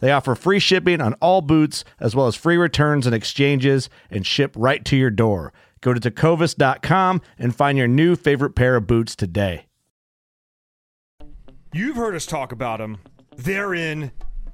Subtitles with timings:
[0.00, 4.26] They offer free shipping on all boots, as well as free returns and exchanges, and
[4.26, 5.52] ship right to your door.
[5.80, 9.66] Go to tecovas.com and find your new favorite pair of boots today.
[11.72, 12.98] You've heard us talk about them.
[13.36, 14.10] They're in,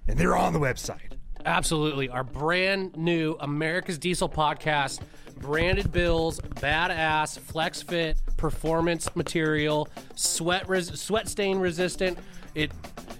[0.09, 1.13] and they're on the website.
[1.47, 2.09] Absolutely.
[2.09, 5.01] Our brand new America's Diesel podcast,
[5.37, 12.19] branded bills, badass, flex fit, performance material, sweat res- sweat stain resistant.
[12.55, 12.73] It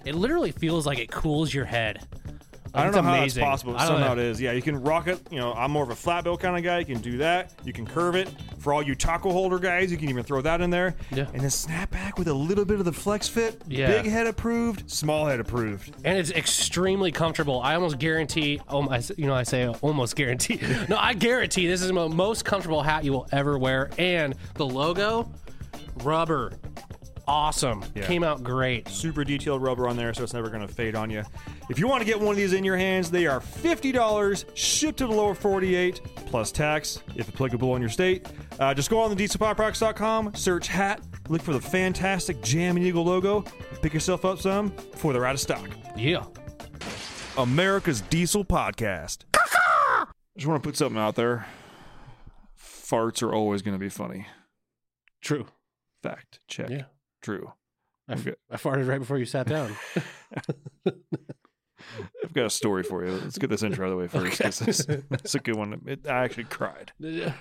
[0.05, 2.05] it literally feels like it cools your head.
[2.73, 3.39] I don't It's know how amazing.
[3.41, 3.71] that's possible.
[3.73, 4.21] but I don't Somehow know.
[4.21, 4.41] it is.
[4.41, 5.21] Yeah, you can rock it.
[5.31, 6.79] You know, I'm more of a flat bill kind of guy.
[6.79, 7.53] You can do that.
[7.63, 8.27] You can curve it.
[8.59, 10.93] For all you taco holder guys, you can even throw that in there.
[11.13, 11.25] Yeah.
[11.33, 13.61] And then snap back with a little bit of the flex fit.
[13.65, 13.87] Yeah.
[13.87, 15.95] Big head approved, small head approved.
[16.03, 17.61] and it's extremely comfortable.
[17.61, 20.59] I almost guarantee, um, I s- you know, I say almost guarantee.
[20.89, 23.89] No, I guarantee this is the most comfortable hat you will ever wear.
[23.97, 25.31] And the logo,
[26.03, 26.51] rubber,
[27.27, 27.83] awesome.
[27.93, 28.05] Yeah.
[28.05, 28.87] Came out great.
[28.87, 31.23] Super detailed rubber on there, so it's never going to fade on you.
[31.69, 34.99] If you want to get one of these in your hands, they are $50, shipped
[34.99, 38.27] to the lower 48, plus tax, if applicable in your state.
[38.59, 43.03] Uh, just go on the dieselpowerproducts.com, search hat, look for the fantastic Jam and Eagle
[43.03, 43.43] logo,
[43.81, 45.69] pick yourself up some before they're out of stock.
[45.95, 46.23] Yeah.
[47.37, 49.25] America's Diesel Podcast.
[50.37, 51.45] Just want to put something out there.
[52.59, 54.27] Farts are always going to be funny.
[55.21, 55.47] True.
[56.03, 56.39] Fact.
[56.47, 56.69] Check.
[56.69, 56.83] Yeah.
[57.25, 57.51] True.
[58.07, 58.35] I, f- Okay.
[58.51, 59.75] I farted right before you sat down.
[62.23, 63.11] I've got a story for you.
[63.13, 64.41] Let's get this intro out of the way first.
[64.41, 64.79] 'cause It's,
[65.11, 65.81] it's a good one.
[65.87, 66.91] It, I actually cried.
[66.99, 67.33] Yeah.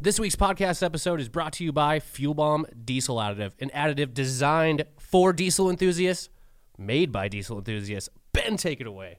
[0.00, 4.12] This week's podcast episode is brought to you by Fuel Bomb Diesel Additive, an additive
[4.14, 6.28] designed for diesel enthusiasts,
[6.78, 8.08] made by diesel enthusiasts.
[8.32, 9.18] Ben, take it away.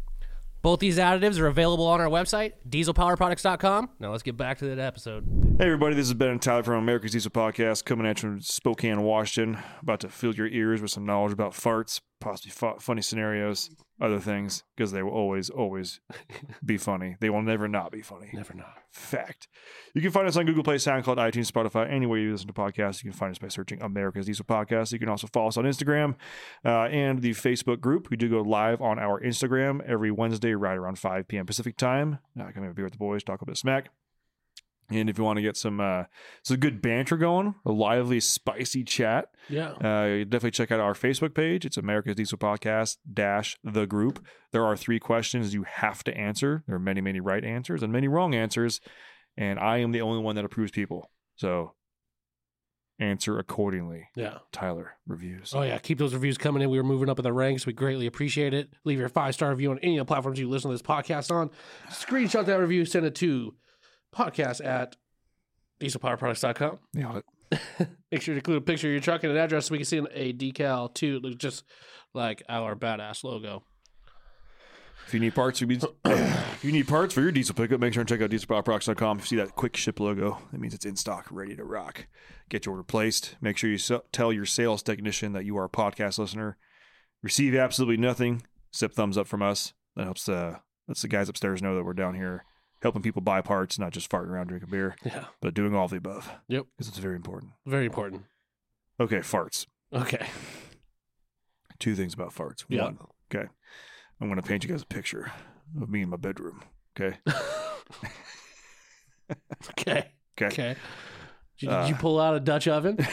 [0.61, 3.89] Both these additives are available on our website, dieselpowerproducts.com.
[3.99, 5.55] Now let's get back to that episode.
[5.57, 8.41] Hey everybody, this is Ben and Tyler from America's Diesel Podcast, coming at you from
[8.41, 9.61] Spokane, Washington.
[9.81, 13.69] About to fill your ears with some knowledge about farts, possibly fu- funny scenarios,
[13.99, 15.99] other things, because they will always, always
[16.65, 17.17] be funny.
[17.19, 18.29] They will never not be funny.
[18.33, 18.77] Never not.
[18.91, 19.47] Fact.
[19.93, 23.03] You can find us on Google Play, SoundCloud, iTunes, Spotify, anywhere you listen to podcasts.
[23.03, 24.93] You can find us by searching America's Diesel Podcast.
[24.93, 26.15] You can also follow us on Instagram
[26.63, 28.09] uh, and the Facebook group.
[28.09, 31.45] We do go live on our Instagram every Wednesday, right around 5 p.m.
[31.45, 32.19] Pacific time.
[32.39, 33.89] Uh, come a beer with the boys, talk a bit smack.
[34.91, 36.03] And if you want to get some uh,
[36.43, 39.69] some good banter going, a lively, spicy chat, Yeah.
[39.71, 41.65] uh, definitely check out our Facebook page.
[41.65, 44.23] It's America's Diesel Podcast dash the group.
[44.51, 46.63] There are three questions you have to answer.
[46.67, 48.81] There are many, many right answers and many wrong answers,
[49.37, 51.09] and I am the only one that approves people.
[51.35, 51.73] So
[52.99, 54.09] answer accordingly.
[54.15, 54.39] Yeah.
[54.51, 55.53] Tyler reviews.
[55.55, 56.69] Oh yeah, keep those reviews coming in.
[56.69, 57.65] We are moving up in the ranks.
[57.65, 58.69] We greatly appreciate it.
[58.85, 61.31] Leave your five star review on any of the platforms you listen to this podcast
[61.31, 61.49] on.
[61.89, 63.55] Screenshot that review, send it to
[64.15, 64.95] podcast at
[65.81, 66.79] dieselpowerproducts.com.
[66.93, 67.25] Nailed it.
[68.11, 69.85] Make sure to include a picture of your truck and an address so we can
[69.85, 71.17] see a decal too.
[71.17, 71.63] It looks just
[72.13, 73.63] like our badass logo.
[75.07, 77.93] If you need parts, you need, if you need parts for your diesel pickup, make
[77.93, 79.17] sure and check out dieselpowerproducts.com.
[79.17, 82.07] If you see that quick ship logo, that means it's in stock, ready to rock.
[82.49, 83.35] Get your order placed.
[83.41, 86.57] Make sure you se- tell your sales technician that you are a podcast listener.
[87.23, 89.73] Receive absolutely nothing except thumbs up from us.
[89.95, 90.57] That helps uh,
[90.87, 92.45] lets the guys upstairs know that we're down here
[92.81, 95.25] helping people buy parts, not just farting around drinking beer, Yeah.
[95.41, 96.31] but doing all of the above.
[96.47, 96.65] Yep.
[96.77, 97.51] Because it's very important.
[97.65, 98.23] Very important.
[98.99, 99.67] Okay, farts.
[99.93, 100.27] Okay.
[101.79, 102.63] Two things about farts.
[102.69, 102.83] Yeah.
[102.85, 102.99] One,
[103.33, 103.47] okay.
[104.19, 105.31] I'm going to paint you guys a picture
[105.81, 106.61] of me in my bedroom.
[106.99, 107.17] Okay.
[109.79, 110.09] Okay.
[110.37, 110.47] Okay.
[110.47, 110.75] Okay.
[111.59, 112.97] Did, Uh, did you pull out a Dutch oven?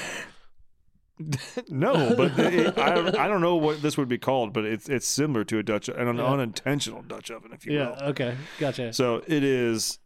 [1.69, 4.89] no, but it, I, don't, I don't know what this would be called, but it's
[4.89, 6.25] it's similar to a Dutch, and an Yeah.
[6.27, 7.91] unintentional Dutch oven, if you Yeah.
[7.91, 8.03] will.
[8.11, 8.37] Okay.
[8.59, 8.93] Gotcha.
[8.93, 9.99] So it is.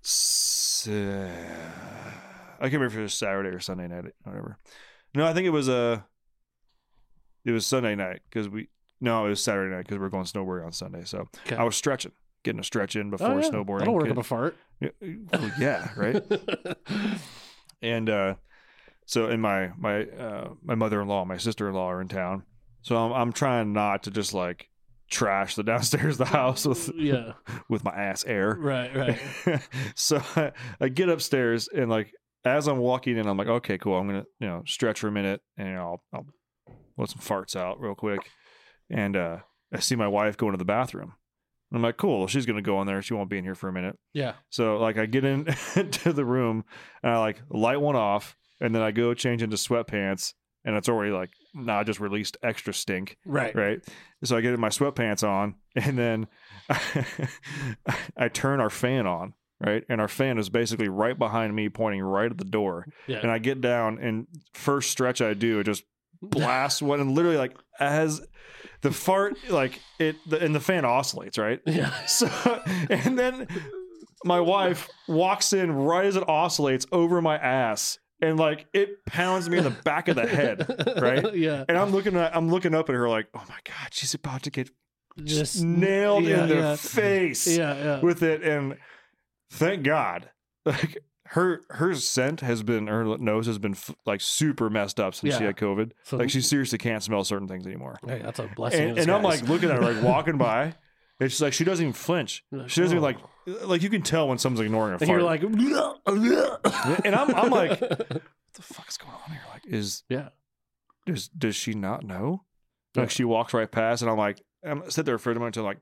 [0.88, 1.28] Uh,
[2.58, 4.58] I can't remember if it was Saturday or Sunday night, or whatever.
[5.14, 6.00] No, I think it was uh
[7.44, 8.68] It was Sunday night because we.
[9.00, 11.02] No, it was Saturday night because we are going snowboarding on Sunday.
[11.04, 11.56] So Okay.
[11.56, 12.12] I was stretching,
[12.44, 13.50] getting a stretch in before Oh, yeah.
[13.50, 13.78] snowboarding.
[13.80, 14.56] That'll work up a fart.
[14.80, 14.90] Yeah,
[15.58, 16.22] yeah, right.
[17.82, 18.34] and uh
[19.12, 22.42] so and my my uh my mother-in-law my sister-in-law are in town
[22.80, 24.68] so i'm, I'm trying not to just like
[25.10, 27.32] trash the downstairs of the house with yeah.
[27.68, 28.90] with my ass air Right.
[29.46, 29.60] Right.
[29.94, 32.12] so I, I get upstairs and like
[32.44, 35.12] as i'm walking in i'm like okay cool i'm gonna you know stretch for a
[35.12, 36.26] minute and i'll i'll
[36.98, 38.20] let some farts out real quick
[38.90, 39.38] and uh
[39.74, 41.12] i see my wife going to the bathroom
[41.70, 43.68] and i'm like cool she's gonna go in there she won't be in here for
[43.68, 44.32] a minute Yeah.
[44.50, 45.44] so like I get in
[46.02, 46.64] to the room
[47.02, 50.32] and I like light one off and then I go change into sweatpants
[50.64, 53.54] and it's already like nah I just released extra stink Right.
[53.54, 53.80] right
[54.24, 56.26] so I get my sweatpants on and then
[58.16, 62.02] I turn our fan on right and our fan is basically right behind me pointing
[62.02, 63.18] right at the door Yeah.
[63.18, 65.84] and I get down and first stretch I do it just
[66.20, 68.20] blasts one and literally like as
[68.82, 71.90] the fart like it the, and the fan oscillates right yeah.
[72.06, 72.28] so,
[72.88, 73.46] and then
[74.24, 79.50] my wife walks in right as it oscillates over my ass, and like it pounds
[79.50, 80.66] me in the back of the head,
[81.02, 81.34] right?
[81.34, 81.64] Yeah.
[81.68, 84.42] And I'm looking at, I'm looking up at her like, oh my god, she's about
[84.44, 84.70] to get
[85.24, 86.76] just Just nailed yeah, in the yeah.
[86.76, 87.74] face Yeah.
[87.76, 88.00] Yeah.
[88.00, 88.76] with it, and
[89.50, 90.30] thank God,
[90.64, 95.14] like her her scent has been, her nose has been f- like super messed up
[95.14, 95.92] since she had COVID.
[96.04, 98.90] So- like she seriously can't smell certain things anymore Hey, that's a blessing.
[98.90, 100.74] and, and I'm like looking at her, like walking by.
[101.20, 102.44] It's like she doesn't even flinch.
[102.66, 105.10] She doesn't even "Oh." like, like you can tell when someone's ignoring a and fart.
[105.10, 105.42] you're like,
[107.04, 108.22] and I'm, I'm like, what
[108.54, 109.42] the fuck is going on here?
[109.52, 110.28] Like, is yeah.
[111.06, 112.44] does does she not know?
[112.94, 115.64] Like she walks right past, and I'm like, I'm sit there for a minute until
[115.64, 115.78] like,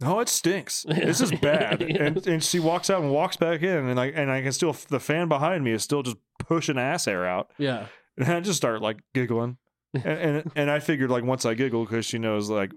[0.00, 0.86] no, it stinks.
[0.88, 1.80] This is bad.
[1.80, 2.04] Yeah.
[2.04, 4.76] And and she walks out and walks back in, and like, and I can still
[4.88, 7.50] the fan behind me is still just pushing ass air out.
[7.58, 7.86] Yeah.
[8.16, 9.58] And I just start like giggling.
[9.94, 12.72] and, and and I figured like once I giggle because she knows like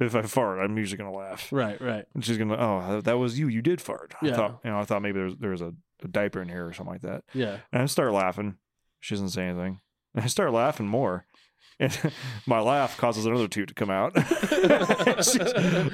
[0.00, 1.80] if I fart I'm usually gonna laugh Right.
[1.80, 2.04] Right.
[2.14, 4.34] and she's gonna oh that was you you did fart I Yeah.
[4.36, 5.72] thought you know I thought maybe there's there was a,
[6.04, 7.58] a diaper in here or something like that Yeah.
[7.72, 8.56] and I start laughing
[9.00, 9.80] she doesn't say anything
[10.14, 11.26] and I start laughing more
[11.80, 11.96] and
[12.46, 14.12] my laugh causes another toot to come out
[15.24, 15.36] She's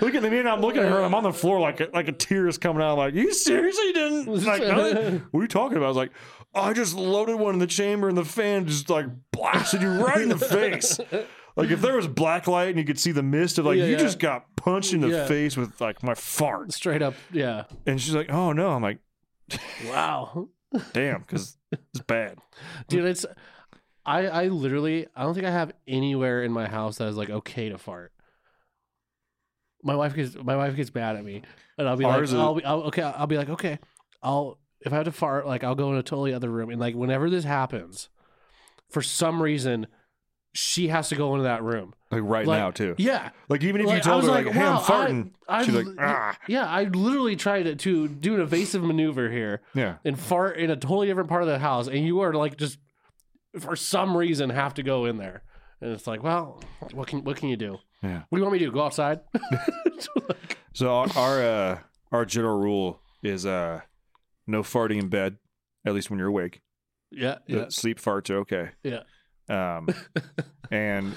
[0.01, 1.89] looking at me and I'm looking at her and I'm on the floor like a,
[1.93, 5.43] like a tear is coming out I'm like you seriously didn't like no, what are
[5.43, 6.13] you talking about I was like
[6.55, 9.89] oh, I just loaded one in the chamber and the fan just like blasted you
[10.05, 11.01] right in the face.
[11.57, 13.85] Like if there was black light and you could see the mist of like Yeah,
[13.85, 13.99] you yeah.
[13.99, 15.27] just got punched in the Yeah.
[15.27, 16.73] face with like my fart.
[16.73, 17.15] Straight up.
[17.33, 17.65] Yeah.
[17.87, 18.99] And she's like, "Oh no." I'm like,
[19.87, 20.49] Wow.
[20.93, 22.39] "Damn, cuz it's bad."
[22.89, 23.25] Dude, it's
[24.05, 27.31] I I literally I don't think I have anywhere in my house that is like
[27.31, 28.13] okay to fart.
[29.83, 31.43] My wife gets my wife gets mad at me,
[31.79, 33.79] and I'll be Ours like, is- I'll be I'll, okay, I'll be like, okay,
[34.23, 36.81] I'll if I have to fart, like I'll go in a totally other room, and
[36.81, 38.09] like whenever this happens,
[38.91, 39.87] for some reason,
[40.55, 41.93] she has to go into that room.
[42.11, 42.95] Like right Like, now too.
[42.97, 45.59] Yeah, Like even if Like, you told her like, like, "Hey, wow, I'm farting," I,
[45.59, 49.63] I, she's like, "Ah." yeah, I literally tried to, to do an evasive maneuver here
[49.75, 49.97] Yeah.
[50.05, 52.79] and fart in a totally different part of the house, and you are like just
[53.59, 55.43] for some reason have to go in there,
[55.81, 57.79] and it's like, well, what can what can you do?
[58.03, 58.23] Yeah.
[58.29, 58.73] What do you want me to do?
[58.73, 59.21] Go outside?
[60.73, 61.79] So our our, uh,
[62.11, 63.81] our general rule is uh
[64.47, 65.37] no farting in bed.
[65.87, 66.61] at least when you're awake.
[67.13, 68.71] Yeah, The yeah, Sleep farts are okay.
[68.83, 69.01] yeah.
[69.49, 69.89] Um,
[70.71, 71.15] and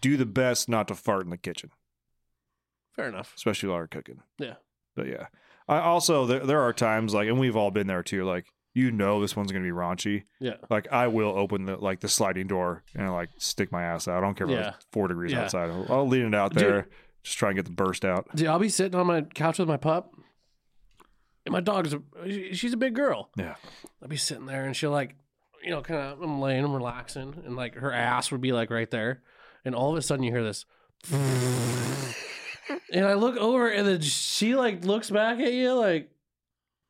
[0.00, 1.70] do the best not to fart in the kitchen,
[2.94, 3.32] Fair enough.
[3.36, 4.20] especially while you're cooking.
[4.38, 4.54] Yeah.
[4.94, 5.26] But yeah,
[5.68, 8.24] I also there, there are times like, and we've all been there too.
[8.24, 10.24] Like you know, this one's gonna be raunchy.
[10.40, 10.54] Yeah.
[10.70, 14.18] Like I will open the like the sliding door and like stick my ass out.
[14.18, 14.74] I don't care if Yeah.
[14.76, 15.42] it's four degrees Yeah.
[15.42, 15.70] outside.
[15.70, 16.62] I'll, I'll lean it out Dude.
[16.62, 16.88] there,
[17.24, 18.28] just try and get the burst out.
[18.36, 20.12] Dude, I'll be sitting on my couch with my pup,
[21.46, 22.02] and my dog's a,
[22.54, 23.30] she's a big girl.
[23.36, 23.54] Yeah.
[24.02, 25.14] I'll be sitting there, and she'll like,
[25.64, 28.70] you know, kind of I'm laying, I'm relaxing, and like her ass would be like
[28.70, 29.22] right there,
[29.64, 30.64] and all of a sudden you hear this,
[32.92, 36.10] and I look over, and then she like looks back at you like,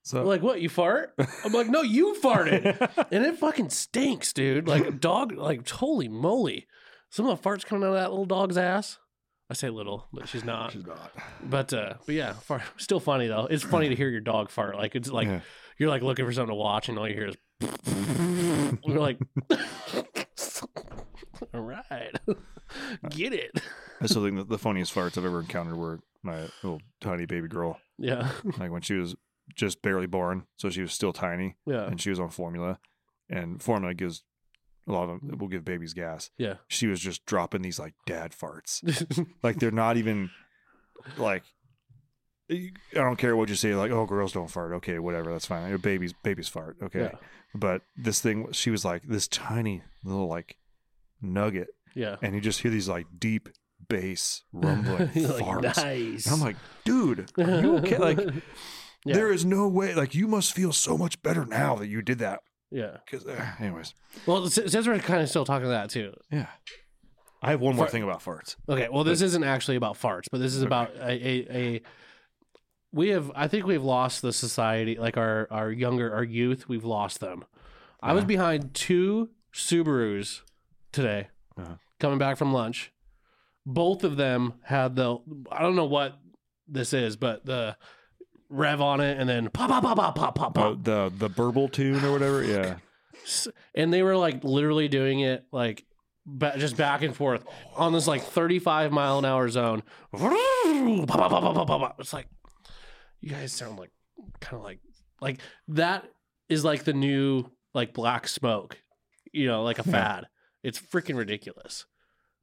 [0.02, 0.60] So like what?
[0.60, 1.14] You fart?
[1.44, 4.68] I'm like, no, you farted, and it fucking stinks, dude.
[4.68, 6.66] Like dog, like holy moly,
[7.10, 8.98] some of the farts coming out of that little dog's ass.
[9.50, 10.72] I say little, but she's not.
[10.72, 11.12] she's not.
[11.42, 13.46] But uh, but yeah, fart, still funny though.
[13.50, 14.76] It's funny to hear your dog fart.
[14.76, 15.40] Like it's like Yeah.
[15.78, 17.36] you're like looking for something to watch, and all you hear is.
[18.84, 19.18] you're like,
[21.54, 22.14] all right,
[23.10, 23.60] get it.
[24.00, 27.48] I still think that the funniest farts I've ever encountered were my little tiny baby
[27.48, 27.78] girl.
[27.98, 29.14] Yeah, Like when she was
[29.54, 32.78] just barely born, so she was still tiny, yeah, and she was on formula,
[33.30, 34.24] and formula gives
[34.86, 36.30] a lot of them will give babies gas.
[36.36, 36.54] yeah.
[36.68, 38.82] She was just dropping these like dad farts.
[39.42, 40.30] like they're not even
[41.16, 41.42] like
[42.50, 43.74] I don't care what you say.
[43.74, 44.72] Like, oh, girls don't fart.
[44.74, 45.68] Okay, whatever, that's fine.
[45.68, 46.76] Your babies, babies fart.
[46.82, 47.18] Okay, Yeah.
[47.54, 50.56] but this thing, she was like this tiny little like
[51.22, 52.16] nugget, yeah.
[52.22, 53.48] and you just hear these like deep
[53.88, 55.76] bass rumbling You're like, farts.
[55.76, 56.26] nice.
[56.26, 57.98] And I'm like, dude, are you okay?
[57.98, 58.18] Like,
[59.06, 59.14] Yeah.
[59.16, 59.94] there is no way.
[59.94, 62.40] Like, you must feel so much better now that you did that.
[62.70, 62.96] yeah.
[63.04, 63.92] Because, uh, anyways,
[64.24, 66.14] Well, since we're kind of still talking to that too.
[66.32, 66.46] yeah.
[67.42, 68.56] I have one more Fart- thing about farts.
[68.66, 71.46] Okay, well, this isn't actually about farts, but this is about a, a,
[71.76, 71.82] a.
[72.94, 76.68] We have, I think, we've lost the society, like our our younger, our youth.
[76.68, 77.44] We've lost them.
[78.02, 78.28] I was Uh-huh.
[78.28, 80.42] behind two Subarus
[80.92, 81.74] today, Uh-huh.
[81.98, 82.92] coming back from lunch.
[83.66, 85.16] Both of them had the,
[85.50, 86.18] I don't know what
[86.68, 87.76] this is, but the
[88.50, 91.68] rev on it, and then pop, pop, pop, pop, pop, pop, Oh, the the burble
[91.68, 92.44] tune or whatever.
[92.44, 92.76] Yeah.
[93.74, 95.84] And they were like literally doing it like
[96.26, 99.82] ba- just back and forth on this like 35 mile an hour zone.
[100.12, 102.28] It's like
[103.24, 103.90] you guys sound like
[104.40, 104.80] kind of like
[105.20, 105.38] like
[105.68, 106.04] that
[106.48, 108.78] is like the new like black smoke,
[109.32, 110.26] you know, like a fad.
[110.62, 111.86] It's freaking ridiculous.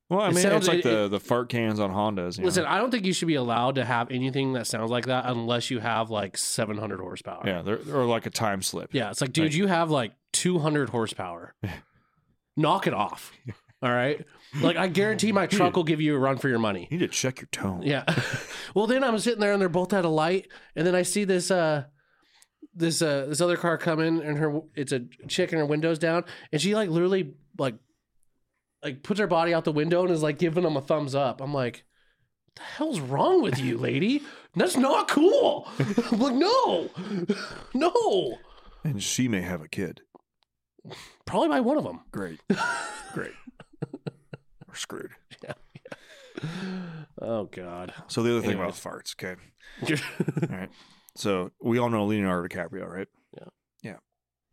[0.10, 2.38] Well, I It mean, sounds- it's like it- the the fart cans on Hondas.
[2.38, 2.70] You Listen, know?
[2.70, 5.70] I don't think you should be allowed to have anything that sounds like that unless
[5.72, 7.44] you have like 700 horsepower.
[7.46, 7.62] yeah,
[7.94, 8.94] or like a time slip.
[8.94, 11.54] Yeah, it's like, dude, Like- you have like 200 horsepower.
[12.58, 13.32] Knock it off.
[13.82, 14.24] All right.
[14.62, 16.88] Like, I guarantee my truck will give you a run for your money.
[16.92, 17.82] You need to check your tone.
[17.84, 18.04] Yeah.
[18.76, 21.24] well, then I'm sitting there and they're both at a light, and then I see
[21.24, 21.86] this uh
[22.74, 26.00] this uh this other car come in and her it's a chick and her windows
[26.00, 27.76] down, and she like literally like
[28.84, 31.42] like puts her body out the window and is like giving them a thumbs up.
[31.42, 31.84] I'm like,
[32.46, 34.22] what the hell's wrong with you, lady?
[34.56, 35.68] That's not cool.
[36.12, 36.90] I'm like, no,
[37.74, 38.38] no.
[38.84, 40.02] And she may have a kid.
[41.26, 42.02] Probably by one of them.
[42.12, 42.42] Great.
[43.14, 43.34] Great.
[44.68, 45.12] We're screwed.
[47.22, 47.94] Oh God.
[48.08, 49.40] So the other thing about farts, okay.
[50.50, 50.70] All right.
[51.16, 53.08] So we all know Leonardo DiCaprio, right?
[53.38, 53.48] Yeah.
[53.84, 53.98] Yeah.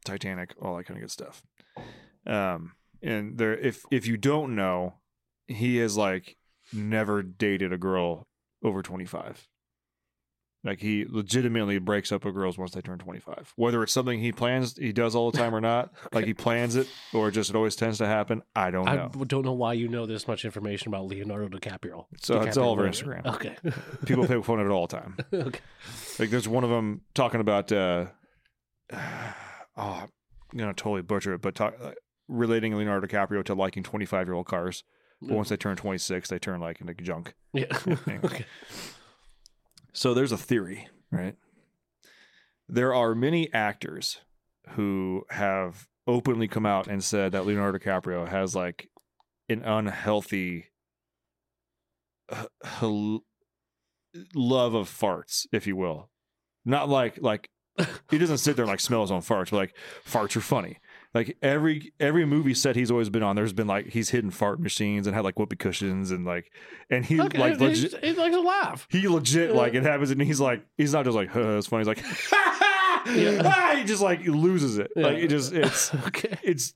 [0.04, 1.42] Titanic, all that kind of good stuff.
[2.26, 4.94] Um, and there, if if you don't know,
[5.46, 6.36] he has like
[6.72, 8.26] never dated a girl
[8.62, 9.46] over twenty five.
[10.64, 13.52] Like he legitimately breaks up with girls once they turn twenty five.
[13.54, 16.74] Whether it's something he plans, he does all the time or not, like he plans
[16.74, 18.42] it, or just it always tends to happen.
[18.56, 19.10] I don't know.
[19.20, 22.06] I don't know why you know this much information about Leonardo DiCaprio.
[22.20, 22.88] So it's DiCaprio, all over.
[22.88, 23.24] Instagram.
[23.26, 23.56] Okay.
[24.04, 25.16] People fun at it all the time.
[25.32, 25.60] okay.
[26.18, 28.06] Like there's one of them talking about uh
[28.92, 28.98] oh
[29.76, 31.92] I'm gonna totally butcher it, but talk, uh,
[32.26, 34.82] relating Leonardo DiCaprio to liking 25 year old cars.
[35.20, 37.34] But once they turn 26, they turn like into junk.
[37.52, 37.66] Yeah.
[37.86, 38.44] Okay.
[39.98, 41.34] So there's a theory, right?
[42.68, 44.20] There are many actors
[44.76, 48.90] who have openly come out and said that Leonardo DiCaprio has like
[49.48, 50.66] an unhealthy
[52.30, 53.24] h- hel-
[54.36, 56.10] love of farts, if you will.
[56.64, 57.50] Not like like
[58.08, 59.76] he doesn't sit there and like smell his own farts, but like
[60.06, 60.78] farts are funny.
[61.14, 64.60] Like every every movie set he's always been on, there's been like he's hidden fart
[64.60, 66.52] machines and had like whoopee cushions and like
[66.90, 67.38] and he Okay.
[67.38, 68.86] like It, legit it, it likes to laugh.
[68.90, 71.80] he legit like it happens and he's like he's not just like huh, it's funny
[71.80, 76.38] he's like ah, he just like loses it like it just it's Okay.
[76.42, 76.74] it's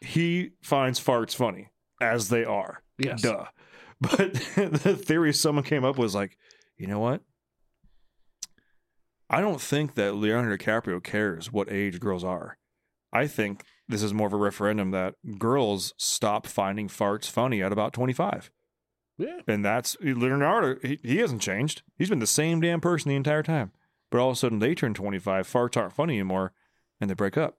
[0.00, 1.68] he finds farts funny
[2.00, 3.20] as they are Yes.
[3.20, 3.44] duh
[4.00, 6.36] but the theory someone came up was like
[6.78, 7.20] you know what
[9.30, 12.58] I don't think that Leonardo DiCaprio cares what age girls are
[13.12, 17.72] I think this is more of a referendum that girls stop finding farts funny at
[17.72, 18.50] about 25.
[19.18, 19.40] Yeah.
[19.46, 20.78] And that's Leonardo.
[20.82, 21.82] He, he hasn't changed.
[21.98, 23.72] He's been the same damn person the entire time.
[24.10, 26.52] But all of a sudden, they turn 25, farts aren't funny anymore,
[27.00, 27.58] and they break up.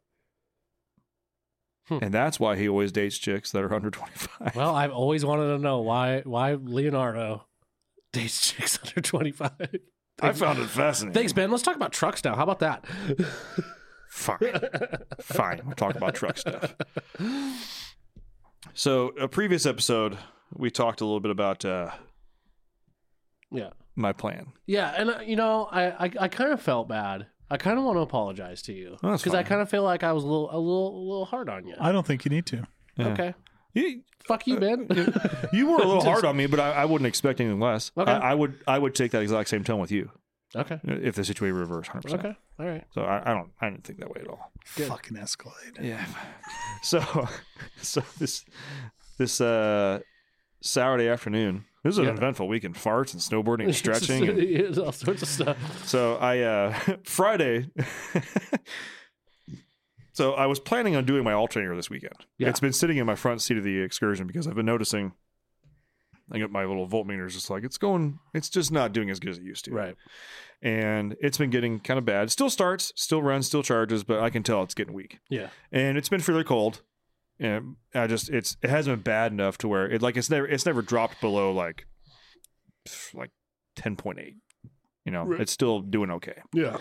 [1.88, 2.00] Hmm.
[2.02, 4.56] And that's why he always dates chicks that are under 25.
[4.56, 7.46] Well, I've always wanted to know why why Leonardo
[8.14, 9.52] dates chicks under 25.
[10.22, 11.14] I found it fascinating.
[11.14, 11.52] Thanks, Ben.
[11.52, 12.36] Let's talk about trucks now.
[12.36, 12.86] How about that?
[14.14, 14.60] Fine.
[15.22, 15.62] Fine.
[15.66, 16.76] We'll talk about truck stuff.
[18.74, 20.18] So, a previous episode,
[20.54, 21.92] we talked a little bit about uh,
[23.52, 23.70] Yeah.
[23.96, 24.54] my plan.
[24.66, 27.28] Yeah, and uh, you know, I I, I kind of felt bad.
[27.50, 29.50] I kind of want to apologize to you Oh, that's because I fine.
[29.50, 31.76] kind of feel like I was a little a little a little hard on you.
[31.80, 32.66] I don't think you need to.
[32.98, 33.08] Yeah.
[33.10, 33.34] Okay,
[33.74, 34.88] You, fuck you, Ben.
[35.52, 37.92] you were a little hard on me, but I, I wouldn't expect anything less.
[37.98, 38.12] Okay.
[38.12, 40.10] I, I would I would take that exact same tone with you
[40.56, 42.14] okay, if the situation reversed 100%.
[42.20, 42.84] okay, all right.
[42.94, 44.52] So I, I don't I didn't think that way at all.
[44.76, 44.88] Good.
[44.88, 45.78] Fucking Escalade.
[45.82, 46.06] Yeah.
[46.84, 47.02] So
[47.82, 48.44] so this
[49.18, 50.00] this uh
[50.62, 51.66] Saturday afternoon.
[51.84, 52.12] This was an Yeah.
[52.14, 52.76] eventful weekend.
[52.76, 54.28] Farts and snowboarding and stretching.
[54.28, 55.88] and- all sorts of stuff.
[55.88, 57.70] so I uh Friday
[60.16, 62.14] So I was planning on doing my alternator this weekend.
[62.38, 62.50] Yeah.
[62.50, 65.14] It's been sitting in my front seat of the excursion because I've been noticing
[66.32, 69.20] I got my little voltmeter is just like it's going it's just not doing as
[69.20, 69.72] good as it used to.
[69.72, 69.96] Right.
[70.62, 72.32] And it's been getting kind of bad.
[72.32, 75.50] Still starts, still runs, still charges, but I can tell it's getting weak Yeah.
[75.72, 76.82] and it's been fairly cold.
[77.40, 80.48] And I just it's it hasn't been bad enough to where it like it's never
[80.48, 81.86] it's never dropped below like
[83.14, 83.32] like
[83.76, 84.36] ten point eight.
[85.06, 85.42] You know, Right.
[85.42, 86.42] it's still doing okay.
[86.54, 86.78] Yeah.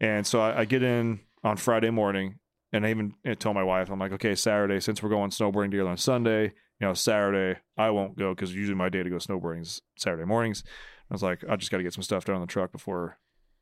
[0.00, 2.38] And so I, I get in on Friday morning,
[2.72, 5.90] and I even tell my wife, I'm like, okay, Saturday since we're going snowboarding together
[5.90, 9.62] on Sunday, you know, Saturday I won't go because usually my day to go snowboarding
[9.62, 10.64] is Saturday mornings.
[11.10, 13.18] I was like, I just got to get some stuff done on the truck before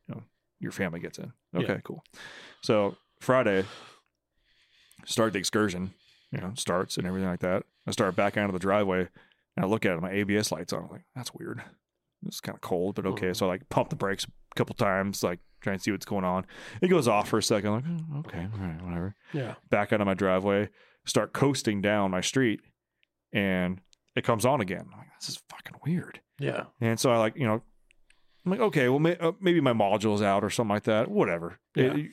[0.08, 0.22] you know
[0.60, 1.32] your family gets in.
[1.54, 1.80] Okay, Yeah.
[1.84, 2.04] cool.
[2.62, 3.64] So Friday,
[5.04, 5.92] start the excursion.
[6.30, 7.62] You know, starts and everything like that.
[7.86, 9.08] I start back out of the driveway,
[9.56, 10.02] and I look at it.
[10.02, 10.84] My ABS lights on.
[10.84, 11.62] I'm like, that's weird.
[12.26, 13.28] It's kind of cold, but okay.
[13.30, 13.36] Mhm.
[13.36, 16.24] So I like pump the brakes a couple times, like try and see what's going
[16.26, 16.44] on.
[16.82, 17.70] It goes off for a second.
[17.70, 19.14] I'm like, "Oh, okay, all right, whatever.
[19.32, 19.54] Yeah.
[19.70, 20.68] Back out of my driveway,
[21.06, 22.60] start coasting down my street,
[23.32, 23.80] and
[24.16, 24.86] it comes on again.
[24.92, 26.20] I'm like, this is fucking weird.
[26.38, 26.64] Yeah.
[26.80, 27.62] And so I like, you know,
[28.44, 31.08] I'm like, okay, well, may, uh, maybe my module's out or something like that.
[31.10, 31.58] Whatever.
[31.74, 31.94] Yeah.
[31.96, 32.10] It-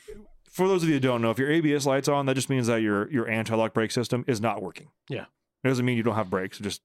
[0.52, 2.68] for those of you who don't know, if your ABS lights on, that just means
[2.68, 4.88] that your your anti-lock brake system is not working.
[5.10, 5.26] Yeah.
[5.66, 6.60] It doesn't mean you don't have brakes.
[6.60, 6.82] Just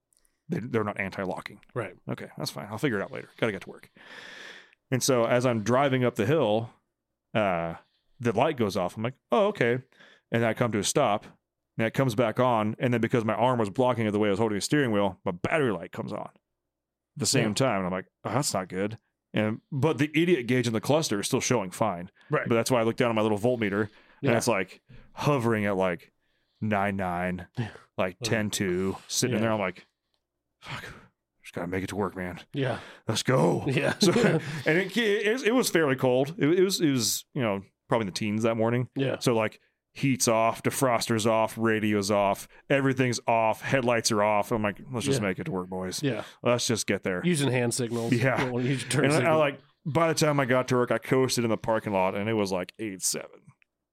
[0.48, 1.60] they, they're not anti-locking.
[1.72, 1.94] Right.
[2.10, 2.66] Okay, that's fine.
[2.68, 3.28] I'll figure it out later.
[3.38, 3.88] Got to get to work.
[4.90, 6.70] And so as I'm driving up the hill,
[7.32, 7.74] uh,
[8.18, 8.96] the light goes off.
[8.96, 9.78] I'm like, oh, okay.
[10.32, 11.26] And I come to a stop,
[11.78, 12.76] and it comes back on.
[12.78, 14.92] And then because my arm was blocking it the way I was holding the steering
[14.92, 16.30] wheel, my battery light comes on at
[17.16, 17.54] the same Yeah.
[17.54, 17.76] time.
[17.78, 18.98] And I'm like, oh, that's not good.
[19.32, 22.10] And but the idiot gauge in the cluster is still showing fine.
[22.30, 22.48] Right.
[22.48, 23.88] But that's why I look down at my little voltmeter,
[24.20, 24.30] Yeah.
[24.30, 24.80] and it's like
[25.12, 26.12] hovering at like
[26.60, 27.46] nine nine,
[27.96, 29.46] like 10 2, sitting in yeah.
[29.46, 29.52] there.
[29.54, 29.86] I'm like,
[30.60, 30.84] fuck,
[31.42, 32.40] just gotta make it to work, man.
[32.52, 32.78] Yeah.
[33.06, 33.64] Let's go.
[33.68, 33.94] Yeah.
[34.00, 34.10] So,
[34.66, 36.34] and it, it, it was fairly cold.
[36.36, 38.88] It, it was, it was, you know, probably in the teens that morning.
[38.96, 39.16] yeah.
[39.20, 39.60] So like
[39.92, 44.52] heat's off, defroster's off, radio's off, everything's off, headlights are off.
[44.52, 45.28] I'm like, let's just Yeah.
[45.28, 46.02] make it to work, boys.
[46.02, 46.22] Yeah.
[46.42, 47.20] Let's just get there.
[47.24, 48.12] Using hand signals.
[48.12, 48.38] Yeah.
[48.38, 50.68] You don't wanna use your turn And I, I like by the time I got
[50.68, 53.40] to work, I coasted in the parking lot and it was like eight seven,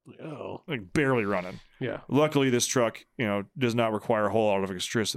[0.05, 1.60] like oh, like barely running.
[1.79, 2.01] Yeah.
[2.10, 4.69] Luckily, this truck, you know, does not require a whole lot of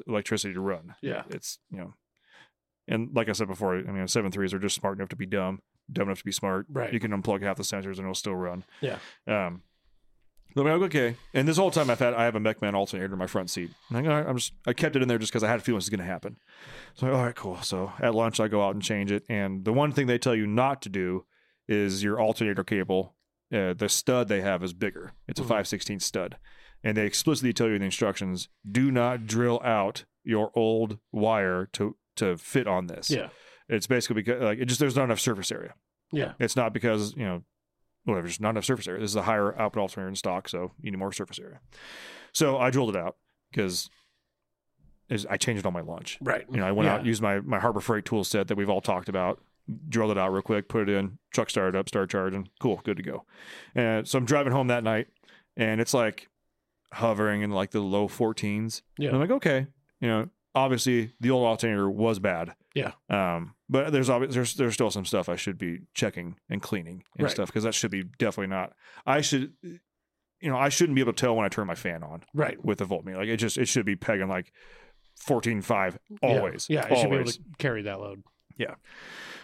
[0.06, 0.94] electricity to run.
[1.02, 1.24] Yeah.
[1.30, 1.94] It's you know,
[2.88, 5.26] and like I said before, I mean, seven threes are just smart enough to be
[5.26, 5.60] dumb,
[5.92, 6.66] dumb enough to be smart.
[6.70, 6.92] Right.
[6.92, 8.64] You can unplug half the sensors and it'll still run.
[8.80, 8.98] Yeah.
[9.26, 9.62] Um.
[10.54, 11.16] So I'm like, okay.
[11.34, 13.70] And this whole time I've had I have a MechMan alternator in my front seat.
[13.88, 15.60] And like, all right, I'm just I kept it in there just because I had
[15.60, 16.36] a feeling this was going to happen.
[16.94, 17.56] So like, all right, cool.
[17.62, 19.24] So at lunch I go out and change it.
[19.28, 21.24] And the one thing they tell you not to do
[21.68, 23.14] is your alternator cable.
[23.52, 25.12] Uh, the stud they have is bigger.
[25.26, 25.48] It's a Mhm.
[25.48, 26.36] 5/16 stud,
[26.84, 31.66] and they explicitly tell you in the instructions: do not drill out your old wire
[31.72, 33.10] to to fit on this.
[33.10, 33.28] Yeah.
[33.68, 35.74] It's basically because like it just there's not enough surface area.
[36.12, 36.32] Yeah.
[36.40, 37.44] It's not because, you know,
[38.10, 39.00] whatever, there's not enough surface area.
[39.00, 41.60] This is a higher output alternator in stock, so you need more surface area.
[42.32, 43.16] So I drilled it out
[43.50, 43.88] because
[45.28, 46.18] I changed it on my lunch.
[46.20, 46.44] Right.
[46.50, 46.94] You know, I went Yeah.
[46.94, 49.40] out, used my, my Harbor Freight tool set that we've all talked about,
[49.88, 52.48] drilled it out real quick, put it in, truck started up, started charging.
[52.60, 53.24] Cool, good to go.
[53.74, 55.08] And so I'm driving home that night,
[55.56, 56.28] and it's like
[56.92, 58.82] hovering in like the low 14s.
[58.98, 59.08] Yeah.
[59.08, 59.66] And I'm like, okay,
[60.00, 62.54] you know, obviously the old alternator was bad.
[62.74, 62.92] Yeah.
[63.08, 67.04] Um, but there's obviously there's there's still some stuff I should be checking and cleaning
[67.16, 67.30] and Right.
[67.30, 68.72] stuff because that should be definitely not.
[69.06, 72.02] I should, you know, I shouldn't be able to tell when I turn my fan
[72.02, 72.62] on Right.
[72.64, 73.16] with the voltmeter.
[73.16, 74.52] Like it just it should be pegging like
[75.26, 76.16] 14.5 Yeah.
[76.22, 76.68] always.
[76.68, 76.88] Yeah.
[76.90, 78.22] You should be able to carry that load.
[78.56, 78.74] Yeah.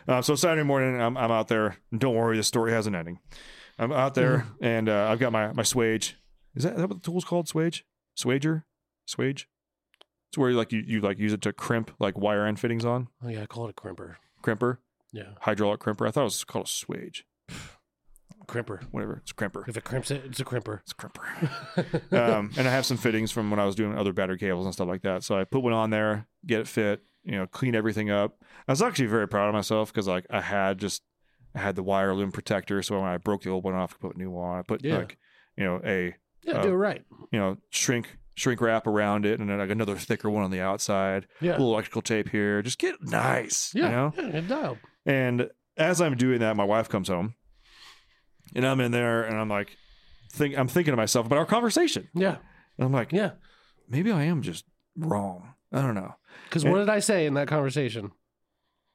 [0.09, 1.77] Uh, so Saturday morning, I'm, I'm out there.
[1.97, 3.19] Don't worry, the story has an ending.
[3.79, 6.15] I'm out there, and uh, I've got my my swage,
[6.55, 7.47] Is that, is that what the tool's called?
[7.47, 7.83] Swage?
[8.19, 8.65] Swager?
[9.09, 9.45] Swage?
[10.29, 13.09] It's where like you, you like use it to crimp like wire end fittings on.
[13.25, 14.17] Oh yeah, I call it a crimper.
[14.43, 14.79] Crimper,
[15.13, 16.07] Yeah, hydraulic crimper.
[16.07, 17.23] I thought it was called a swage.
[18.47, 18.83] crimper.
[18.93, 19.19] Whatever.
[19.23, 19.67] It's crimper.
[19.69, 20.81] If it crimps it, it's a crimper.
[20.83, 22.13] It's a crimper.
[22.39, 24.75] um, and I have some fittings from when I was doing other battery cables and
[24.75, 25.25] stuff like that.
[25.25, 28.43] So I put one on there, get it fit, you know, clean everything up.
[28.69, 31.03] I was actually very proud of myself because like I had just
[31.55, 34.03] I had the wire loom protector, so when I broke the old one off, I
[34.07, 34.51] put a new one.
[34.51, 34.59] on.
[34.59, 34.99] I put Yeah.
[34.99, 35.19] like
[35.57, 37.03] you know a Yeah, Uh, do it right.
[37.33, 40.61] you know shrink shrink wrap around it, and then like another thicker one on the
[40.61, 41.27] outside.
[41.41, 42.63] Yeah, A little electrical tape here.
[42.63, 43.73] Just get nice.
[43.75, 44.13] yeah, You know.
[44.17, 44.79] yeah, good dial.
[45.05, 47.35] And as I'm doing that, my wife comes home,
[48.55, 49.77] and I'm in there, and I'm like,
[50.33, 52.09] think I'm thinking to myself about our conversation.
[52.15, 52.37] Yeah,
[52.79, 53.33] And I'm like, yeah.
[53.89, 54.65] maybe I am just
[54.97, 55.55] wrong.
[55.73, 56.15] I don't know.
[56.45, 58.13] Because what did I say in that conversation?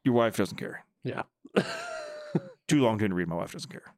[0.03, 0.85] Your wife doesn't care.
[1.03, 1.23] Yeah.
[2.67, 3.27] Too long didn't read.
[3.27, 3.93] My wife doesn't care.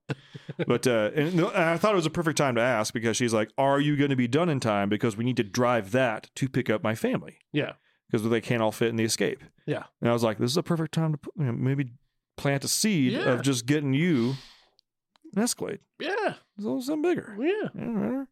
[0.68, 3.34] But uh, and, and I thought it was a perfect time to ask because she's
[3.34, 4.90] like, "Are you going to be done in time?
[4.90, 7.74] Because we need to drive that to pick up my family Yeah.
[8.12, 9.84] because they can't all fit in the Escape." Yeah.
[10.02, 11.94] And I was like, "This is a perfect time to you know, maybe
[12.38, 13.32] plant a seed Yeah.
[13.34, 14.36] of just getting you
[15.36, 16.34] an Escalade, Yeah.
[16.60, 17.70] something bigger." Yeah.
[17.76, 18.26] Yeah.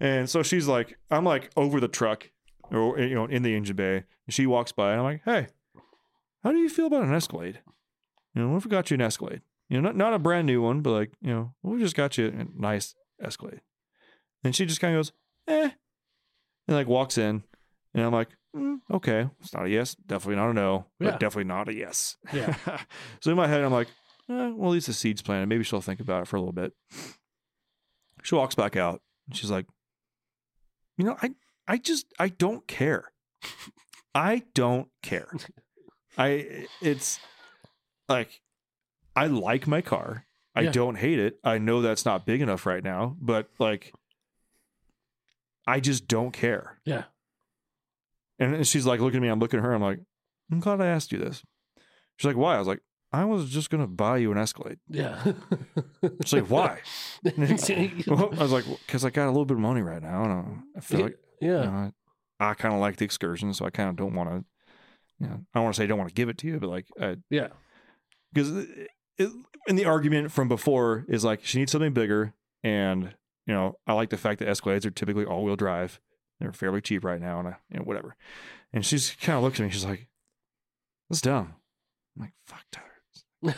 [0.00, 2.30] And so she's like, I'm like over the truck
[2.70, 4.04] or, you know, in the engine bay.
[4.26, 5.48] And she walks by and I'm like, hey,
[6.44, 7.60] how do you feel about an Escalade?
[8.34, 9.40] You know, what if we got you an Escalade?
[9.68, 12.16] You know, not, not a brand new one, but like, you know, we just got
[12.18, 13.60] you a nice Escalade.
[14.44, 15.12] And she just kind of goes,
[15.48, 15.70] eh.
[16.68, 17.42] And like walks in.
[17.94, 21.10] And I'm like, mm, okay, it's not a yes, definitely not a no, but Yeah.
[21.18, 22.16] definitely not a yes.
[22.32, 22.54] Yeah.
[23.20, 23.88] so in my head, I'm like,
[24.28, 25.48] eh, well, at least the seed's planted.
[25.48, 26.72] Maybe she'll think about it for a little bit.
[28.22, 29.66] She walks back out and she's like,
[30.98, 31.30] you know, I,
[31.66, 33.12] I just, I don't care.
[34.14, 35.30] I don't care.
[36.18, 37.18] I, it's
[38.08, 38.40] like,
[39.16, 40.24] I like my car.
[40.54, 40.72] I Yeah.
[40.72, 41.38] don't hate it.
[41.42, 43.92] I know that's not big enough right now, but like,
[45.66, 46.78] I just don't care.
[46.84, 47.04] Yeah.
[48.38, 49.28] And she's like looking at me.
[49.28, 49.74] I'm looking at her.
[49.74, 50.00] I'm like,
[50.52, 51.42] I'm glad I asked you this.
[52.16, 52.54] She's like, why?
[52.56, 52.80] I was like,
[53.12, 54.78] I was just gonna buy you an Escalade.
[54.88, 55.22] Yeah.
[56.24, 56.80] She's like, why?
[57.26, 60.78] I was like, because I got a little bit of money right now, and I-
[60.78, 61.62] I feel like you yeah.
[61.64, 61.92] know,
[62.40, 64.44] I, I kind of like the excursion, so I kind of don't want to.
[65.18, 66.58] You know, I don't want to say I don't want to give it to you,
[66.60, 66.86] but like,
[67.30, 67.48] Yeah.
[68.34, 68.64] because uh,
[69.18, 73.14] in the argument from before is like she needs something bigger, and
[73.46, 76.00] you know, I like the fact that Escalades are typically all-wheel drive.
[76.40, 78.16] They're fairly cheap right now, and I, you know, whatever.
[78.72, 79.70] And she's kind of looks at me.
[79.70, 80.06] She's like,
[81.08, 81.54] "That's dumb."
[82.16, 83.56] I'm like, "Fuck, Tyler."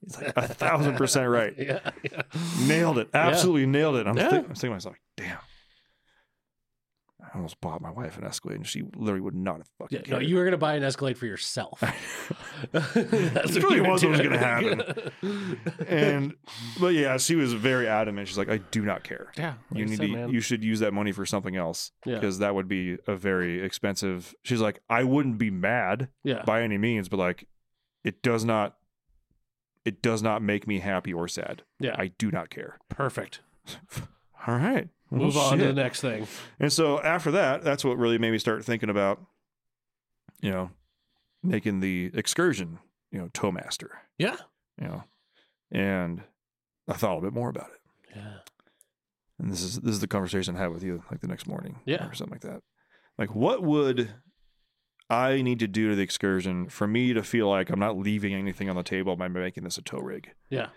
[0.00, 1.54] He's like a thousand percent right.
[1.58, 1.78] Yeah.
[2.02, 2.22] Yeah.
[2.66, 3.08] Nailed it.
[3.14, 4.06] Absolutely nailed it.
[4.06, 4.30] I'm, Yeah.
[4.30, 5.38] think, I'm thinking to myself, damn.
[7.22, 10.02] I almost bought my wife an Escalade, and she literally would not have fucking.
[10.06, 11.80] Yeah, no, you were gonna buy an Escalade for yourself.
[12.72, 15.10] That's really was what was gonna happen.
[15.88, 16.34] and
[16.80, 18.28] but yeah, she was very adamant.
[18.28, 19.32] She's like, I do not care.
[19.36, 20.12] yeah, like you need said, to.
[20.12, 20.30] man.
[20.30, 22.14] You should use that money for something else Yeah.
[22.16, 24.34] because that would be a very expensive.
[24.42, 27.46] She's like, I wouldn't be mad yeah, by any means, but like,
[28.04, 28.76] it does not.
[29.84, 31.62] It does not make me happy or sad.
[31.80, 32.78] yeah, I do not care.
[32.88, 33.40] perfect.
[34.46, 36.26] All right, Well, Move on to the next thing.
[36.58, 39.20] And so after that, that's what really made me start thinking about,
[40.40, 40.70] you know,
[41.42, 42.78] making the excursion,
[43.10, 44.36] you know, towmaster, Yeah,
[44.80, 45.04] you know,
[45.70, 46.22] and
[46.88, 48.16] I thought a little bit more about it.
[48.16, 48.38] yeah,
[49.38, 51.80] And this is this is the conversation I had with you like the next morning,
[51.84, 52.06] Yeah.
[52.08, 52.62] or something like that.
[53.18, 54.14] Like, what would
[55.10, 58.32] I need to do to the excursion for me to feel like I'm not leaving
[58.32, 60.30] anything on the table by making this a tow rig?
[60.48, 60.68] yeah.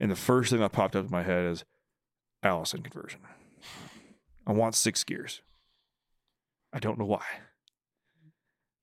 [0.00, 1.64] And the first thing that popped up in my head is
[2.42, 3.20] Allison conversion.
[4.46, 5.42] I want six gears.
[6.72, 7.22] I don't know why.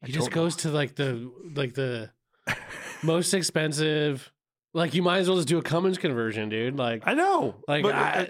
[0.04, 0.44] I He just don't know.
[0.44, 2.12] goes to like the like the
[3.04, 4.32] most expensive.
[4.74, 6.76] Like you might as well just do a Cummins conversion, dude.
[6.78, 7.56] Like I know.
[7.68, 8.30] like but uh, I,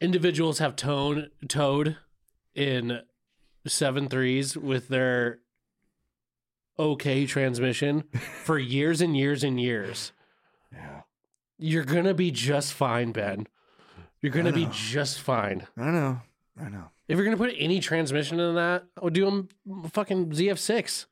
[0.00, 1.96] individuals have tone towed
[2.54, 3.00] in
[3.66, 5.40] seven threes with their
[6.78, 8.04] okay transmission
[8.44, 10.12] for years and years and years.
[10.72, 11.02] yeah,
[11.58, 13.46] You're gonna be just fine, Ben.
[14.22, 15.66] You're gonna be just fine.
[15.76, 16.20] I know.
[16.60, 16.90] I know.
[17.06, 19.48] If you're gonna put any transmission in that, I would do them
[19.92, 21.06] fucking ZF6.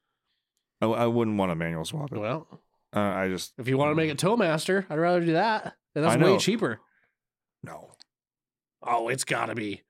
[0.83, 2.19] I, I wouldn't want a manual swap it.
[2.19, 2.47] Well,
[2.95, 5.75] Uh, I just if you want to make it Towmaster, I'd rather do that.
[5.95, 6.33] And that's I know.
[6.33, 6.81] way cheaper.
[7.63, 7.93] no.
[8.83, 9.83] Oh, it's gotta be.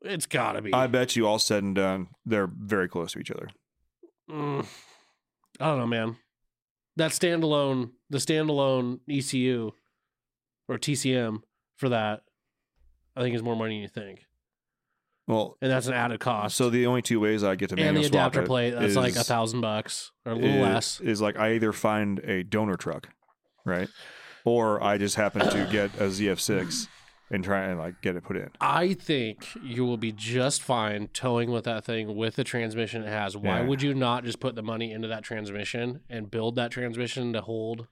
[0.00, 0.72] It's gotta be.
[0.72, 3.48] I bet you all said and done, they're very close to each other.
[4.30, 4.66] Mm,
[5.60, 6.16] I don't know, man.
[6.96, 9.70] That standalone, the standalone ECU
[10.68, 11.42] or TCM
[11.82, 12.22] for that,
[13.16, 14.24] I think is more money than you think,
[15.26, 16.56] Well, and that's an added cost.
[16.56, 18.70] so the only two ways I get to and manual the swap adapter it plate,
[18.70, 21.00] that's like a thousand bucks or a little is, less.
[21.00, 23.08] is like I either find a donor truck,
[23.64, 23.88] right,
[24.44, 26.86] or I just happen to get a ZF6
[27.32, 28.50] and try and like get it put in.
[28.60, 33.08] I think you will be just fine towing with that thing with the transmission it
[33.08, 33.36] has.
[33.36, 33.66] Why Yeah.
[33.66, 37.40] would you not just put the money into that transmission and build that transmission to
[37.40, 37.88] hold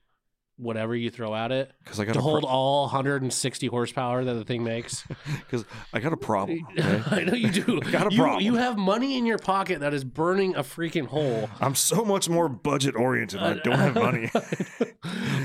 [0.61, 1.73] whatever you throw at it?
[1.83, 5.05] Because I got To hold pro- all 160 horsepower that the thing makes.
[5.51, 6.67] Cause I got a problem.
[6.79, 7.03] okay?
[7.07, 7.81] I know you do.
[7.91, 8.43] Got a you, problem.
[8.43, 11.49] You have money in your pocket that is burning a freaking hole.
[11.61, 13.41] I'm so much more budget oriented.
[13.41, 14.31] I don't have money.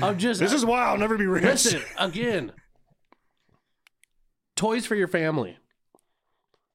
[0.02, 1.44] I'm just this is why I'll never be rich.
[1.44, 2.52] Listen, again,
[4.54, 5.56] toys for your family.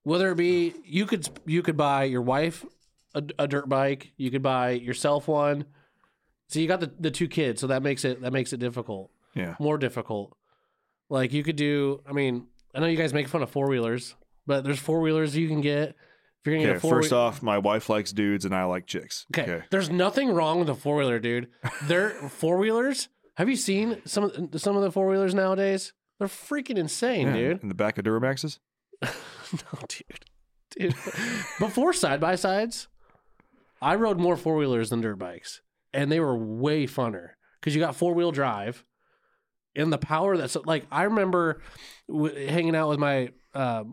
[0.04, 2.66] Whether it be you could you could buy your wife
[3.14, 5.66] a, a dirt bike, you could buy yourself one.
[6.52, 9.10] So you got the, the two kids, so that makes it that makes it difficult,
[9.36, 9.56] Yeah.
[9.60, 10.36] more difficult.
[11.10, 12.02] Like you could do.
[12.08, 15.36] I mean, I know you guys make fun of four wheelers, but there's four wheelers
[15.36, 15.90] you can get.
[15.90, 16.74] If you're gonna Okay.
[16.74, 19.26] get a four First off, my wife likes dudes and I like chicks.
[19.38, 19.64] Okay.
[19.72, 21.48] There's nothing wrong with a four wheeler, dude.
[21.84, 23.10] They're four wheelers.
[23.38, 25.94] Have you seen some of some of the four wheelers nowadays?
[26.20, 27.64] They're freaking insane, Yeah, dude.
[27.64, 28.60] In the back of Duramaxes.
[29.02, 30.26] no, dude.
[30.78, 30.96] Dude.
[31.60, 32.88] Before side by sides,
[33.82, 35.62] I rode more four wheelers than dirt bikes,
[35.94, 38.84] and they were way funner because you got four wheel drive
[39.76, 41.62] and the power that's like I remember
[42.08, 43.84] w- hanging out with my uh,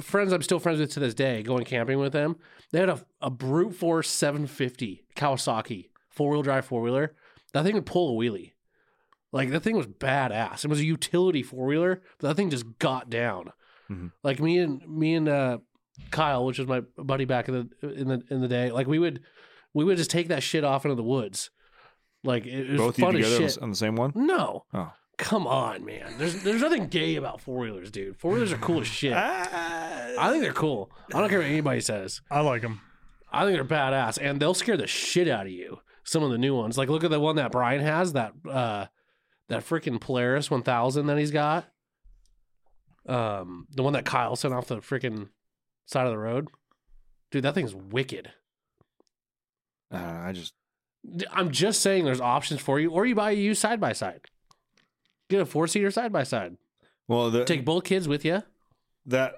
[0.00, 2.36] friends I'm still friends with to this day, going camping with them.
[2.72, 7.14] They had a, a brute force 750 Kawasaki four wheel drive four wheeler.
[7.52, 8.52] That thing would pull a wheelie.
[9.32, 10.64] Like that thing was badass.
[10.64, 13.52] It was a utility four wheeler, but that thing just got down.
[13.90, 14.12] Mhm.
[14.22, 15.58] Like me and me and uh,
[16.10, 18.98] Kyle, which was my buddy back in the in the in the day, like we
[18.98, 19.20] would
[19.74, 21.50] we would just take that shit off into the woods.
[22.24, 23.54] Like it, was Both you fun as together on shit.
[23.56, 24.12] the- on the same one.
[24.14, 24.64] No.
[24.72, 24.92] Oh.
[25.18, 26.14] Come on, man.
[26.18, 28.16] There's there's nothing gay about four wheelers, dude.
[28.16, 29.12] Four wheelers are cool as shit.
[29.12, 30.90] I think they're cool.
[31.14, 32.22] I don't care what anybody says.
[32.30, 32.80] I like them.
[33.30, 35.78] I think they're badass, and they'll scare the shit out of you.
[36.04, 38.86] Some of the new ones, like look at the one that Brian has, that uh,
[39.48, 41.66] that freaking Polaris 1000 that he's got.
[43.06, 45.28] Um, the one that Kyle sent off the freaking
[45.86, 46.48] side of the road,
[47.30, 47.44] dude.
[47.44, 48.32] That thing's wicked.
[49.92, 50.54] Uh, I just
[51.30, 54.20] I'm just saying, there's options for you, or you buy a used side by side.
[55.28, 56.56] Get a four seater side by side.
[57.08, 58.42] well the, Take both kids with you.
[59.06, 59.34] that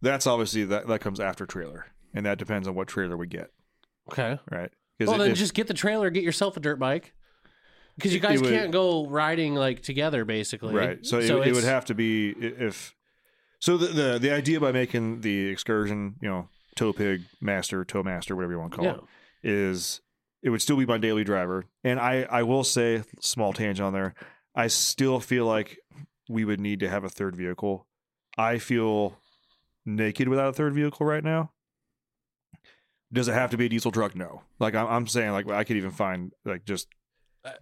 [0.00, 3.50] that's obviously that that comes after trailer, and that depends on what trailer we get,
[4.12, 4.38] Okay.
[4.50, 4.70] right.
[5.00, 7.12] Well, if- then if- just get the trailer, get yourself a dirt bike.
[7.96, 10.72] Because you guys would- can't go riding like together, basically.
[10.72, 11.04] right.
[11.04, 12.94] So, it, it would have to be if
[13.58, 13.76] so.
[13.76, 18.34] The, the the idea by making the excursion, you know, tow pig master, tow master,
[18.36, 18.94] whatever you want to call Yeah.
[19.42, 20.00] it, is
[20.42, 21.64] it would still be my daily driver.
[21.84, 24.14] And I I will say, small tangent on there,
[24.54, 25.78] I still feel like
[26.28, 27.86] we would need to have a third vehicle.
[28.36, 29.18] I feel
[29.84, 31.52] naked without a third vehicle right now.
[33.12, 34.14] Does it have to be a diesel truck?
[34.14, 34.42] No.
[34.60, 36.88] Like I'm, I'm saying, like I could even find like just
[37.44, 37.52] Uh,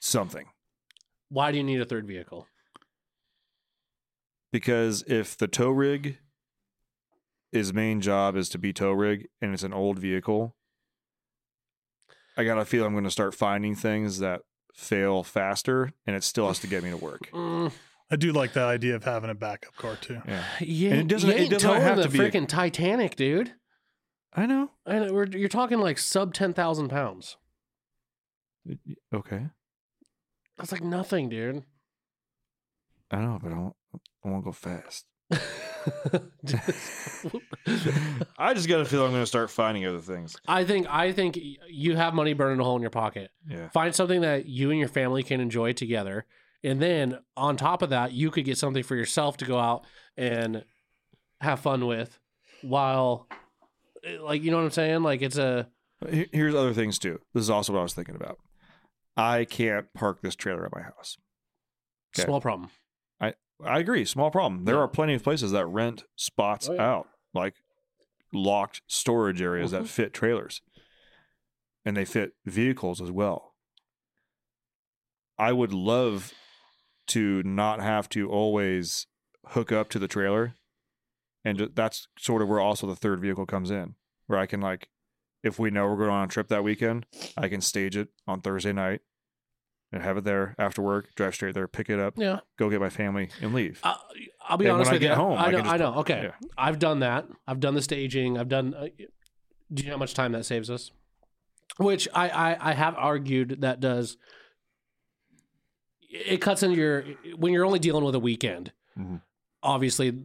[0.00, 0.46] something.
[1.30, 2.46] Why do you need a third vehicle?
[4.52, 6.18] because if the tow rig
[7.54, 10.54] his main job is to be tow rig and it's an old vehicle
[12.36, 14.40] i gotta feel i'm gonna start finding things that
[14.74, 17.72] fail faster and it still has to get me to work Mm,
[18.10, 20.20] I do like the idea of having a backup car too.
[20.26, 22.46] yeah you, And it doesn't- you it doesn't towing have the to be a- freaking
[22.46, 23.54] Titanic, dude.
[24.34, 27.36] i know And we're, you're talking like sub ten thousand pounds.
[29.14, 29.46] okay
[30.58, 31.62] That's like nothing, dude.
[33.10, 33.76] i know but i want
[34.24, 35.06] i want to go fast
[38.38, 41.96] i just gotta feel i'm gonna start finding other things I think I think you
[41.96, 43.30] have money burning a hole in your pocket.
[43.48, 46.26] yeah Find something that you and your family can enjoy together,
[46.62, 49.84] and then on top of that, you could get something for yourself to go out
[50.16, 50.64] and
[51.40, 52.18] have fun with,
[52.62, 53.28] while,
[54.20, 55.02] like you know what I'm saying?
[55.02, 55.68] Like it's a
[56.32, 58.36] here's other things too this is also what i was thinking about
[59.16, 61.16] i can't park this trailer at my house
[62.14, 62.26] Okay.
[62.26, 62.68] small problem.
[63.64, 64.04] I agree.
[64.04, 64.64] Small problem.
[64.64, 64.82] There Yeah.
[64.82, 66.82] are plenty of places that rent spots Oh, yeah.
[66.90, 67.54] out, like
[68.32, 69.78] locked storage areas Mhm.
[69.82, 70.60] that fit trailers,
[71.84, 73.54] and they fit vehicles as well.
[75.38, 76.32] I would love
[77.08, 79.06] to not have to always
[79.48, 80.54] hook up to the trailer,
[81.44, 83.96] and that's sort of where also the third vehicle comes in,
[84.26, 84.88] where I can like,
[85.42, 88.40] if we know we're going on a trip that weekend, I can stage it on
[88.40, 89.02] Thursday night.
[89.94, 92.80] And have it there after work, drive straight there, pick it up, Yeah, go get
[92.80, 93.78] my family, and leave.
[93.84, 93.94] I,
[94.42, 95.14] I'll be And when honest I with get you.
[95.14, 95.58] home, I I know.
[95.60, 95.94] I know.
[96.00, 96.48] Okay, yeah.
[96.58, 97.26] I've done that.
[97.46, 98.36] I've done the staging.
[98.36, 98.74] I've done.
[98.74, 98.88] Uh,
[99.72, 100.90] do you know how much time that saves us?
[101.76, 104.16] Which I I, I have argued that does.
[106.10, 107.02] It cuts into your
[107.36, 108.72] when you're only dealing with a weekend.
[108.98, 109.20] Mhm.
[109.62, 110.24] Obviously,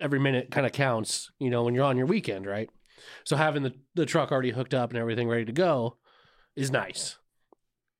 [0.00, 1.30] every minute kind of counts.
[1.38, 2.68] You know when you're on your weekend, right?
[3.24, 5.96] So having the the truck already hooked up and everything ready to go
[6.54, 7.16] is nice.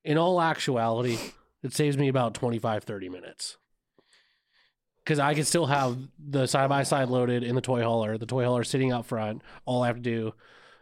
[0.04, 1.18] In all actuality,
[1.62, 3.56] it saves me about 25, 30 minutes.
[5.04, 8.26] because I can still have the side by side loaded in the toy hauler, the
[8.26, 9.42] toy hauler sitting out front.
[9.66, 10.34] All I have to do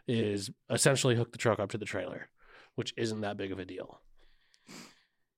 [0.09, 2.29] is essentially hook the truck up to the trailer,
[2.75, 4.01] which isn't that big of a deal.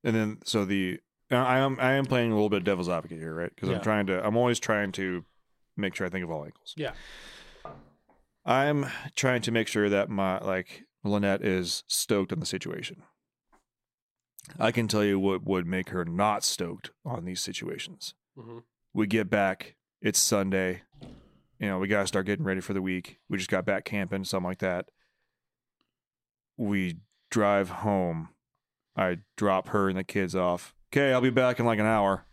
[0.03, 3.18] And then so the I am I am playing a little bit of devil's advocate
[3.18, 3.51] here, right?
[3.55, 3.77] Because Yeah.
[3.77, 5.25] I'm trying to I'm always trying to
[5.77, 6.75] make sure I think of all angles.
[6.77, 6.92] Yeah.
[8.44, 13.03] I'm trying to make sure that my like Lynette is stoked on the situation.
[14.59, 18.15] I can tell you what would make her not stoked on these situations.
[18.37, 18.63] Mhm.
[18.93, 20.83] We get back, it's Sunday.
[21.59, 23.19] You know, we gotta start getting ready for the week.
[23.29, 24.91] We just got back camping, something like that.
[26.57, 26.99] We
[27.31, 28.29] drive home.
[28.97, 30.75] I drop her and the kids off.
[30.93, 32.27] Okay, I'll be back in like an hour.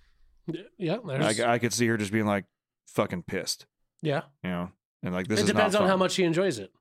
[0.77, 2.45] Yeah, there's, I, I could see her just being like
[2.87, 3.65] fucking pissed,
[4.01, 4.23] yeah.
[4.43, 4.71] you know,
[5.01, 6.71] and like this it is depends on how much she enjoys it.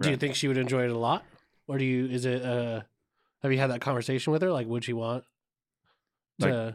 [0.00, 1.24] Do you think she would enjoy it a lot,
[1.66, 2.06] or do you?
[2.06, 2.42] Is it?
[2.42, 2.82] uh
[3.42, 4.52] Have you had that conversation with her?
[4.52, 5.24] Like, would she want?
[6.38, 6.74] Like- To,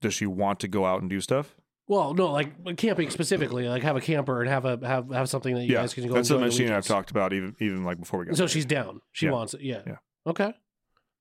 [0.00, 1.54] Does she want to go out and do stuff?
[1.88, 5.54] well, no, like camping specifically, like have a camper and have a have have something
[5.54, 6.14] that you guys can go.
[6.14, 8.36] that's something she and I've talked about even even like before we got.
[8.36, 9.00] So she's down.
[9.12, 9.32] She Yeah.
[9.32, 9.60] wants it.
[9.60, 9.82] Yeah.
[9.86, 9.96] Yeah.
[10.26, 10.54] Okay.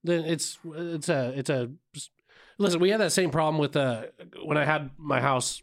[0.04, 1.72] Then it's it's a it's a
[2.58, 2.80] listen.
[2.80, 4.06] We had that same problem with uh
[4.44, 5.62] when I had my house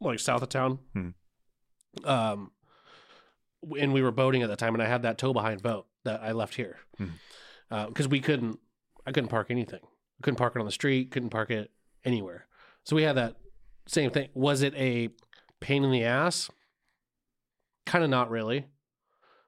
[0.00, 0.78] like south of town.
[0.96, 1.14] Mhm.
[2.04, 2.52] Um,
[3.78, 6.22] and we were boating at the time, and I had that tow behind boat that
[6.22, 7.10] I left here Mhm.
[7.70, 8.58] Because we couldn't.
[9.06, 9.80] I couldn't park anything.
[10.22, 11.10] couldn't park it on the street.
[11.10, 11.70] Couldn't park it
[12.04, 12.46] anywhere.
[12.84, 13.36] So we had that
[13.86, 14.28] same thing.
[14.34, 15.08] Was it a
[15.60, 16.50] pain in the ass?
[17.86, 18.66] Kind of not really.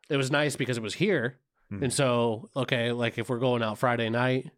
[0.08, 1.38] It was nice because it was here.
[1.70, 1.82] Mhm.
[1.84, 4.50] And so, okay, like if we're going out Friday night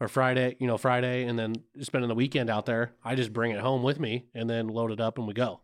[0.00, 3.52] or Friday, you know, Friday and then spending the weekend out there, I just bring
[3.52, 5.60] it home with me and then load it up and we go.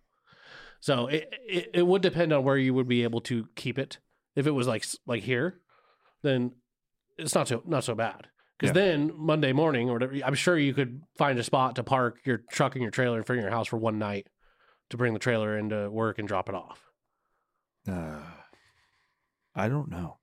[0.81, 3.99] So it, it, it would depend on where you would be able to keep it.
[4.37, 5.61] If it was like like here,
[6.23, 6.53] then
[7.19, 8.29] it's not so not so bad.
[8.59, 8.83] Because Yeah.
[8.83, 12.39] then Monday morning or whatever, I'm sure you could find a spot to park your
[12.51, 14.27] truck and your trailer in front of your house for one night
[14.91, 16.91] to bring the trailer into work and drop it off.
[17.87, 18.21] Uh,
[19.55, 20.19] I don't know.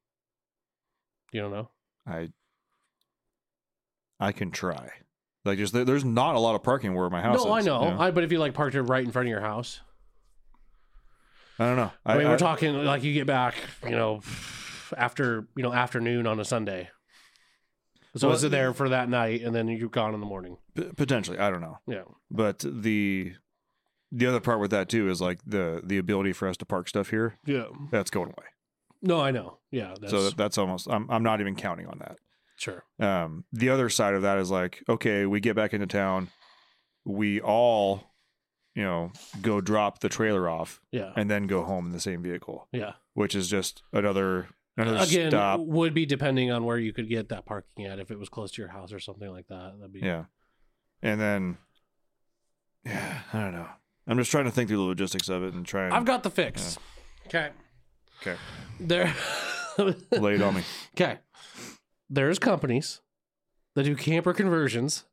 [1.31, 1.69] You don't know?
[2.05, 2.29] I
[4.19, 4.89] I can try.
[5.43, 7.83] Like just there's not a lot of parking where my house no, I know.
[7.83, 7.99] you know?
[7.99, 9.79] I, but if you like parked it right in front of your house,
[11.59, 11.91] I don't know.
[12.05, 14.21] I, mean, we're talking like you get back, you know,
[14.97, 16.89] after you know afternoon on a Sunday.
[18.17, 20.57] So Well, is it there for that night, and then you're gone in the morning?
[20.73, 21.37] p- potentially.
[21.37, 21.79] I don't know.
[21.87, 23.33] Yeah, But the
[24.11, 26.87] the other part with that too is like the the ability for us to park
[26.87, 27.37] stuff here.
[27.45, 27.65] yeah.
[27.91, 28.47] That's going away.
[29.01, 29.57] No, I know.
[29.71, 30.87] Yeah, that's so that's almost.
[30.89, 32.17] I'm I'm not even counting on that.
[32.57, 32.83] sure.
[32.99, 36.29] Um, the other side of that is like, okay, we get back into town,
[37.03, 38.01] we all,
[38.73, 42.23] you know, go drop the trailer off Yeah, and then go home in the same
[42.23, 42.93] vehicle, yeah.
[43.13, 45.59] which is just another another Again, stop.
[45.61, 47.99] would be depending on where you could get that parking at.
[47.99, 50.25] If it was close to your house or something like that, that'd be Yeah,
[51.01, 51.57] and then,
[52.85, 53.67] yeah, I don't know.
[54.07, 56.23] I'm just trying to think through the logistics of it and try and I've got
[56.23, 56.77] the fix.
[57.27, 57.49] Okay,
[58.21, 58.37] okay,
[58.79, 59.13] there.
[60.11, 60.63] lay it on me.
[60.95, 61.19] Okay.
[62.09, 63.01] There's companies
[63.73, 65.05] that do camper conversions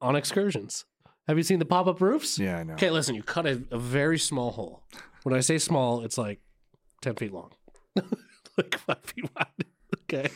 [0.00, 0.84] on excursions.
[1.26, 2.38] Have you seen the pop up roofs?
[2.38, 2.74] Yeah, I know.
[2.74, 4.82] Okay, listen, you cut a, a very small hole.
[5.24, 6.40] When I say small, it's like
[7.02, 7.52] 10 feet long,
[8.58, 9.46] like five feet wide.
[10.10, 10.28] Okay.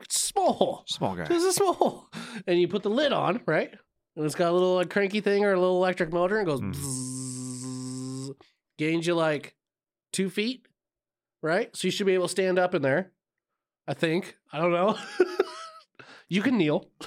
[0.00, 0.84] It's small hole.
[0.86, 1.24] Small guy.
[1.28, 2.06] It's a small hole.
[2.46, 3.70] And you put the lid on, right?
[4.16, 6.60] And it's got a little like, cranky thing or a little electric motor and goes
[6.60, 6.74] Mhm.
[6.74, 8.34] bzzz,
[8.78, 9.54] gains you like
[10.12, 10.66] two feet,
[11.42, 11.74] right?
[11.76, 13.12] So you should be able to stand up in there.
[13.86, 14.36] I think.
[14.52, 14.98] I don't know.
[16.28, 16.88] you can kneel.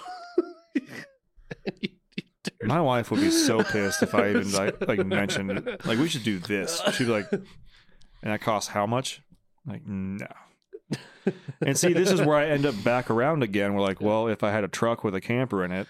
[2.64, 5.66] My wife would be so pissed if I even like like mentioned.
[5.86, 6.82] Like we should do this.
[6.94, 7.44] She'd be like, and
[8.24, 9.22] that costs how much?
[9.68, 10.28] Like no.
[11.62, 13.74] And see, this is where I end up back around again.
[13.74, 15.88] We're like, well, if I had a truck with a camper in it,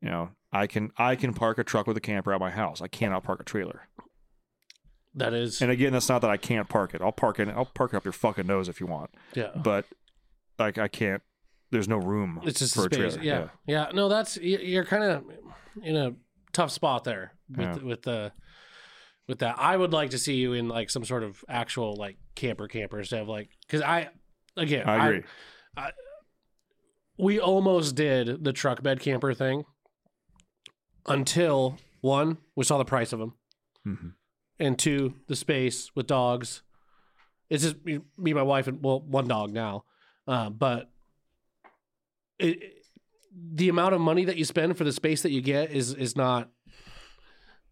[0.00, 2.80] you know, I can I can park a truck with a camper at my house.
[2.80, 3.88] I cannot park a trailer.
[5.14, 7.02] That is, And again, that's not that I can't park it.
[7.02, 7.48] I'll park it.
[7.48, 9.10] I'll park it up your fucking nose if you want.
[9.34, 9.50] yeah.
[9.54, 9.84] But
[10.58, 11.22] like I can't.
[11.70, 12.40] There's no room.
[12.44, 13.20] It's just for a trailer.
[13.22, 13.48] Yeah.
[13.66, 15.24] yeah, No, that's you're kind of
[15.82, 16.14] in a
[16.52, 17.82] tough spot there with Yeah.
[17.82, 18.32] with the
[19.28, 19.56] with that.
[19.58, 22.98] I would like to see you in like some sort of actual like camper camper
[22.98, 24.08] instead of like because I
[24.56, 25.22] again I agree.
[27.18, 29.64] we almost did the truck bed camper thing
[31.06, 33.34] until one we saw the price of them
[33.86, 34.14] Mhm.
[34.58, 36.62] and two the space with dogs
[37.50, 39.84] it's just me me, my wife and well one dog now
[40.26, 40.90] uh, but
[42.38, 42.74] it-
[43.40, 46.16] the amount of money that you spend for the space that you get is is
[46.16, 46.50] not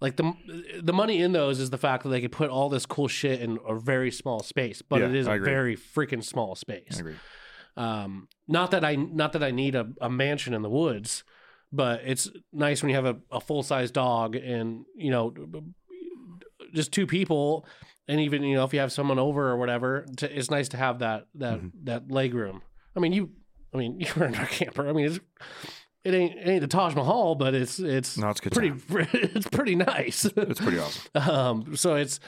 [0.01, 0.33] like the
[0.83, 3.41] the money in those is the fact that they could put all this cool shit
[3.41, 6.97] in a very small space but Yeah, it is a very freaking small space.
[6.97, 7.15] I agree.
[7.77, 11.25] um, not that I not that I need a, a mansion in the woods,
[11.73, 15.33] but it's nice when you have a, a full size dog and you know
[16.75, 17.67] just two people
[18.09, 20.77] and even you know if you have someone over or whatever to, it's nice to
[20.77, 22.63] have that that that leg room.
[22.97, 23.31] I mean you
[23.75, 24.89] i mean you're in a camper.
[24.89, 25.21] I mean it's
[26.07, 29.09] it ain't it ain't the taj mahal but it's it's No, it's good pretty time.
[29.13, 31.03] it's pretty nice It's pretty awesome.
[31.31, 32.21] um so it's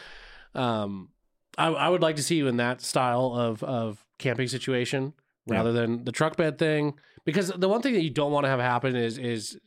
[0.55, 1.09] um
[1.57, 5.15] I, I would like to see you in that style of of camping situation
[5.47, 8.51] rather than the truck bed thing because the one thing that you don't want to
[8.51, 9.59] have happen is is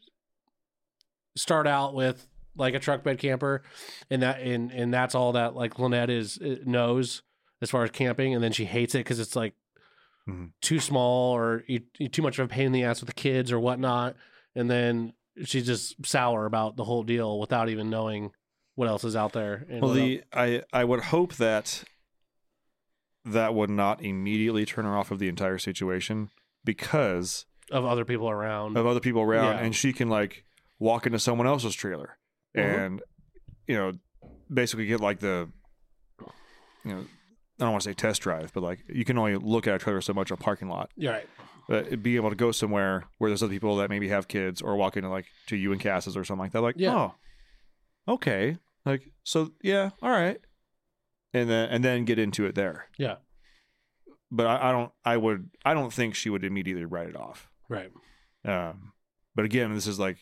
[1.35, 3.63] start out with like a truck bed camper
[4.09, 7.23] and that and and that's all that like Lynette is uh, knows
[7.61, 9.53] as far as camping and then she hates it because it's like
[10.29, 10.51] Mhm.
[10.61, 13.51] too small or you, too much of a pain in the ass with the kids
[13.51, 14.15] or whatnot
[14.55, 15.13] and then
[15.43, 18.31] she's just sour about the whole deal without even knowing
[18.75, 21.83] what else is out there Well, the I I would hope that
[23.25, 26.29] that would not immediately turn her off of the entire situation
[26.63, 29.61] because of other people around of other people around, Yeah.
[29.63, 30.43] and she can like
[30.79, 32.17] walk into someone else's trailer
[32.55, 32.85] Mhm.
[32.85, 33.03] and
[33.67, 33.91] you know
[34.53, 35.49] basically get like the
[36.83, 37.05] you know
[37.61, 39.77] I don't want to say test drive, but like you can only look at a
[39.79, 40.89] trailer so much in a parking lot.
[40.95, 41.27] You're right
[41.69, 44.75] But be able to go somewhere where there's other people that maybe have kids or
[44.75, 46.61] walk into like to you and Cass's or something like that.
[46.61, 46.95] Like, Yeah.
[46.95, 47.15] oh,
[48.07, 50.39] okay, like so, yeah, all right,
[51.33, 52.87] and then and then get into it there.
[52.97, 53.17] yeah
[54.31, 57.47] But I, I don't, I would, I don't think she would immediately write it off.
[57.69, 57.91] right
[58.43, 58.93] Um,
[59.35, 60.17] but again, this is like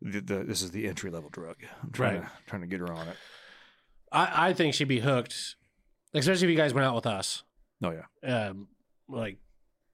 [0.00, 1.56] the, the this is the entry level drug.
[1.82, 2.22] I'm trying Right.
[2.22, 3.16] to trying to get her on it.
[4.12, 5.56] I, I think she'd be hooked,
[6.14, 7.42] especially if you guys went out with us.
[7.82, 8.68] Oh yeah, Um,
[9.08, 9.38] like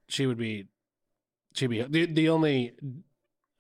[0.09, 0.67] she would be,
[1.55, 2.75] she'd be the the only,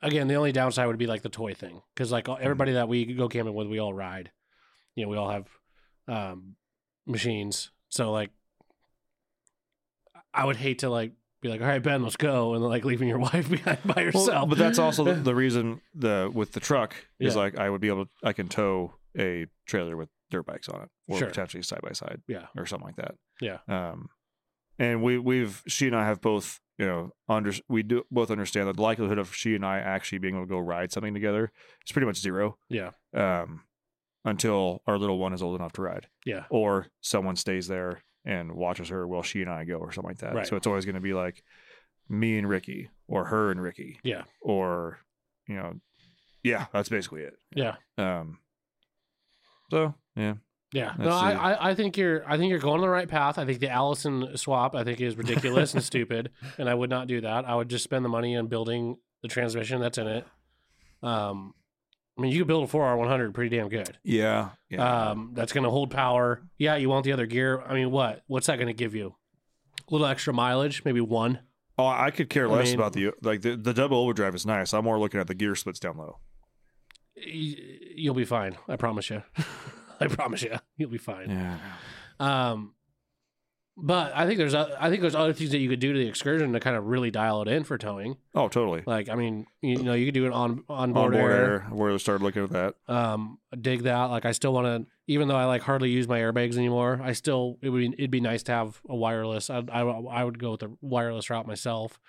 [0.02, 3.04] again, the only downside would be like the toy thing because like everybody that we
[3.14, 4.30] go camping with, we all ride.
[4.94, 5.46] You know, we all have
[6.08, 6.56] um
[7.06, 8.30] machines, so like,
[10.34, 13.08] I would hate to like be like, all right, Ben, let's go, and like leaving
[13.08, 14.26] your wife behind by herself.
[14.28, 17.40] Well, but that's also the, the reason the with the truck is Yeah.
[17.42, 20.82] like I would be able to I can tow a trailer with dirt bikes on
[20.82, 21.28] it or Sure.
[21.28, 23.14] potentially side by side yeah, or something like that.
[23.40, 23.58] Yeah.
[23.68, 24.08] Um,
[24.78, 28.68] and we we've she and I have both you know under we do both understand
[28.68, 31.50] that the likelihood of she and I actually being able to go ride something together
[31.86, 32.58] is pretty much zero.
[32.68, 33.62] yeah, Um,
[34.24, 38.52] until our little one is old enough to ride, yeah, or someone stays there and
[38.52, 40.34] watches her while she and I go or something like that.
[40.34, 40.46] Right.
[40.46, 41.42] So it's always going to be like
[42.08, 44.98] me and Ricky or her and Ricky yeah, or
[45.48, 45.74] you know
[46.42, 47.74] yeah that's basically it yeah.
[47.98, 48.38] um
[49.70, 50.34] so yeah
[50.72, 51.32] Yeah, no, I.
[51.32, 53.38] I, I think you're, I think you're going the right path.
[53.38, 57.06] I think the Allison swap, I think, is ridiculous and stupid, and I would not
[57.06, 57.44] do that.
[57.44, 60.26] I would just spend the money on building the transmission that's in it.
[61.02, 61.54] Um,
[62.18, 63.96] I mean, you could build a four R one hundred pretty damn good.
[64.02, 66.42] yeah yeah Um, that's going to hold power.
[66.58, 67.60] Yeah, you want the other gear.
[67.62, 68.22] I mean, what?
[68.26, 69.14] What's that going to give you?
[69.88, 71.38] A little extra mileage, maybe one.
[71.78, 74.44] oh i could care I less mean- about the like the, the double overdrive is
[74.46, 76.18] nice i'm more looking at the gear splits down low
[77.16, 77.56] Y-
[77.94, 78.56] You'll be fine.
[78.68, 79.22] I promise you.
[80.00, 81.30] I promise you, you'll be fine.
[81.30, 81.58] yeah
[82.20, 82.72] Um,
[83.78, 85.98] but I think there's o- I think there's other things that you could do to
[85.98, 88.16] the excursion to kind of really dial it in for towing.
[88.34, 91.14] oh totally Like I mean, you, know, you could do it on on on board
[91.14, 94.04] air where I started looking at that Um, dig that.
[94.06, 97.00] Like I still want to, even though I like hardly use my airbags anymore.
[97.02, 99.50] I still it would be, it'd be nice to have a wireless.
[99.50, 102.00] I I, I would go with the wireless route myself.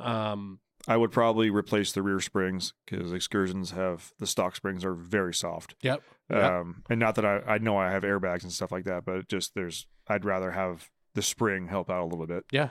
[0.00, 4.94] Um, i would probably replace the rear springs because excursions have the stock springs are
[4.94, 6.02] very soft yep.
[6.30, 6.42] Yep.
[6.42, 9.28] um and not that i i know i have airbags and stuff like that but
[9.28, 12.70] just there's i'd rather have the spring help out a little bit Yeah.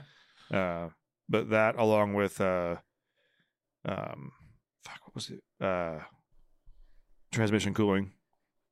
[0.52, 0.90] Uh,
[1.30, 2.76] but that along with uh,
[3.86, 4.32] um,
[4.84, 5.42] fuck, what was it?
[5.66, 6.00] Uh,
[7.32, 8.12] transmission cooling.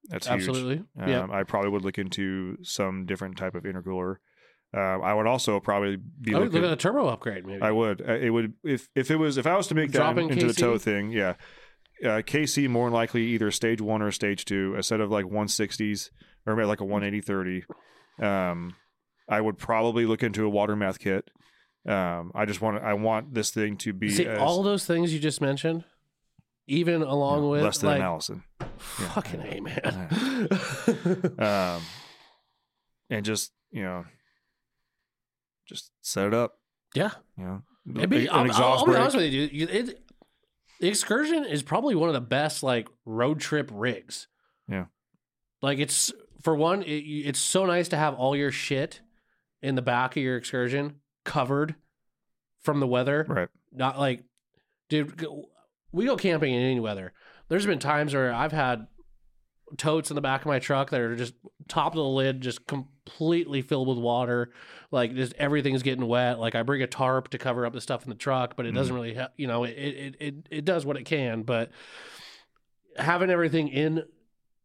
[0.10, 0.40] That's huge.
[0.48, 0.84] Absolutely.
[1.00, 1.28] Um, yeah.
[1.32, 4.18] I probably would look into some different type of intercooler.
[4.72, 6.62] Um, I would also probably be I would looking.
[6.62, 7.62] look at a turbo upgrade maybe.
[7.62, 8.02] I would.
[8.08, 10.46] Uh, It would if if it was if I was to make that Dropping into
[10.48, 11.12] the tow thing.
[11.12, 11.34] Yeah.
[12.04, 14.76] Uh, KC more than likely either stage one or stage two.
[14.78, 16.12] A set of like 160s
[16.46, 17.64] or maybe like a 180 30.
[18.22, 18.76] Um,
[19.28, 21.30] I would probably look into a water meth kit.
[21.88, 25.14] Um, I just want I want this thing to be See as, all those things
[25.14, 25.84] you just mentioned,
[26.68, 28.44] even along with less than like an Allison.
[28.78, 30.50] fucking a man.
[31.40, 31.82] Um,
[33.10, 34.06] and just you know,
[35.70, 36.56] just set it up.
[36.96, 37.12] yeah.
[37.38, 37.62] You know,
[37.96, 39.70] It'd be, an I'll, I'll, I'll be honest with you, dude.
[39.70, 40.04] It,
[40.82, 44.28] the excursion is probably one of the best like road trip rigs.
[44.68, 44.86] Yeah.
[45.62, 46.12] Like it's
[46.42, 49.02] for one, it, it's so nice to have all your shit
[49.62, 50.96] in the back of your excursion
[51.26, 51.76] covered
[52.62, 53.26] from the weather.
[53.28, 53.50] Right.
[53.72, 54.24] Not like,
[54.90, 55.26] dude,
[55.92, 57.14] we go camping in any weather.
[57.50, 58.88] There's been times where I've had
[59.78, 61.34] totes in the back of my truck that are just
[61.68, 64.52] top of the lid, just completely filled with water.
[64.92, 66.40] Like just everything's getting wet.
[66.40, 68.72] Like I bring a tarp to cover up the stuff in the truck, but it
[68.72, 68.98] doesn't mm.
[68.98, 71.44] really, ha- you know, it, it it it does what it can.
[71.44, 71.72] But
[72.98, 74.04] having everything in,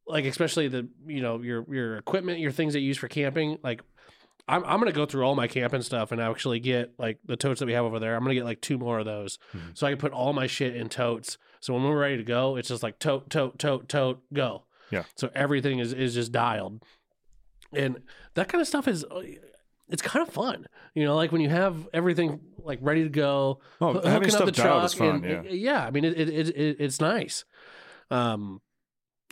[0.06, 3.58] like especially the you know your your equipment, your things that you use for camping,
[3.62, 3.82] like.
[4.46, 7.60] I'm, I'm gonna go through all my camping stuff and actually get like the totes
[7.60, 8.14] that we have over there.
[8.14, 9.68] I'm gonna get like two more of those, mm-hmm.
[9.72, 11.38] so I can put all my shit in totes.
[11.60, 14.64] So when we're ready to go, it's just like tote, tote, tote, tote, go.
[14.90, 15.04] Yeah.
[15.16, 16.82] So everything is is just dialed,
[17.72, 18.02] and
[18.34, 19.04] that kind of stuff is
[19.88, 20.66] it's kind of fun.
[20.94, 23.60] You know, like when you have everything like ready to go.
[23.80, 25.84] Oh, having hooking up stuff dialed truck is fun, and- yeah.
[25.86, 27.44] I mean, it, it, it, it it's nice.
[28.10, 28.60] Um,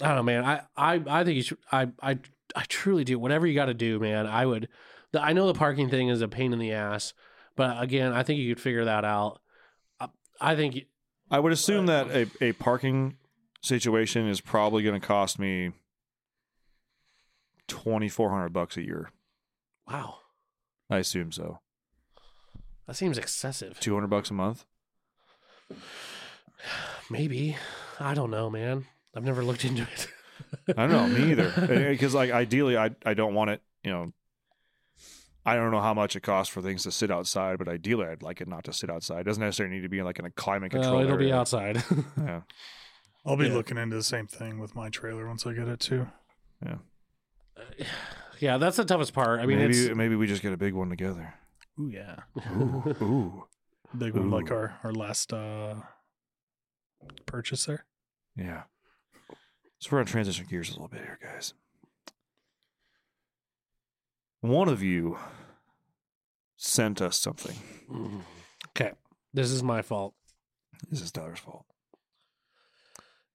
[0.00, 0.44] I don't know, man.
[0.44, 1.58] I I I think you should.
[1.70, 2.18] I I
[2.56, 3.18] I truly do.
[3.18, 4.26] Whatever you got to do, man.
[4.26, 4.68] I would.
[5.12, 7.12] The, I know the parking thing is a pain in the ass,
[7.56, 9.40] but again, I think you could figure that out.
[10.00, 10.08] I,
[10.40, 10.86] I think
[11.30, 13.16] I would assume that a, a parking
[13.62, 15.72] situation is probably going to cost me
[17.68, 19.10] twenty four hundred bucks a year.
[19.88, 20.16] wow,
[20.90, 21.60] I assume so.
[22.86, 23.80] that seems excessive.
[23.80, 24.64] Two hundred bucks a month.
[27.10, 27.56] Maybe.
[28.00, 28.86] I don't know, man.
[29.14, 30.08] I've never looked into it.
[30.76, 31.52] I don't know, me either.
[31.90, 33.62] Because like ideally, I I don't want it.
[33.84, 34.12] You know,
[35.44, 38.22] I don't know how much it costs for things to sit outside, but ideally, I'd
[38.22, 39.20] like it not to sit outside.
[39.20, 41.04] It doesn't necessarily need to be in like in a climate oh, Well, control.
[41.04, 41.82] it'll be outside.
[42.16, 42.42] Yeah,
[43.24, 43.54] I'll be Yeah.
[43.54, 46.08] looking into the same thing with my trailer once I get it too.
[46.64, 46.76] yeah,
[48.40, 49.40] Yeah, that's the toughest part.
[49.40, 51.34] I mean, maybe it's maybe we just get a big one together.
[51.80, 52.16] Ooh yeah,
[52.56, 53.44] Ooh, ooh,
[53.96, 55.76] big one like our our last uh
[57.26, 57.84] purchase there.
[58.36, 58.62] yeah.
[59.78, 61.54] So we're gonna transition gears a little bit here, guys.
[64.40, 65.18] One of you
[66.56, 67.56] sent us something.
[68.70, 68.92] okay.
[69.32, 70.14] This is my fault.
[70.90, 71.64] This is Tyler's fault.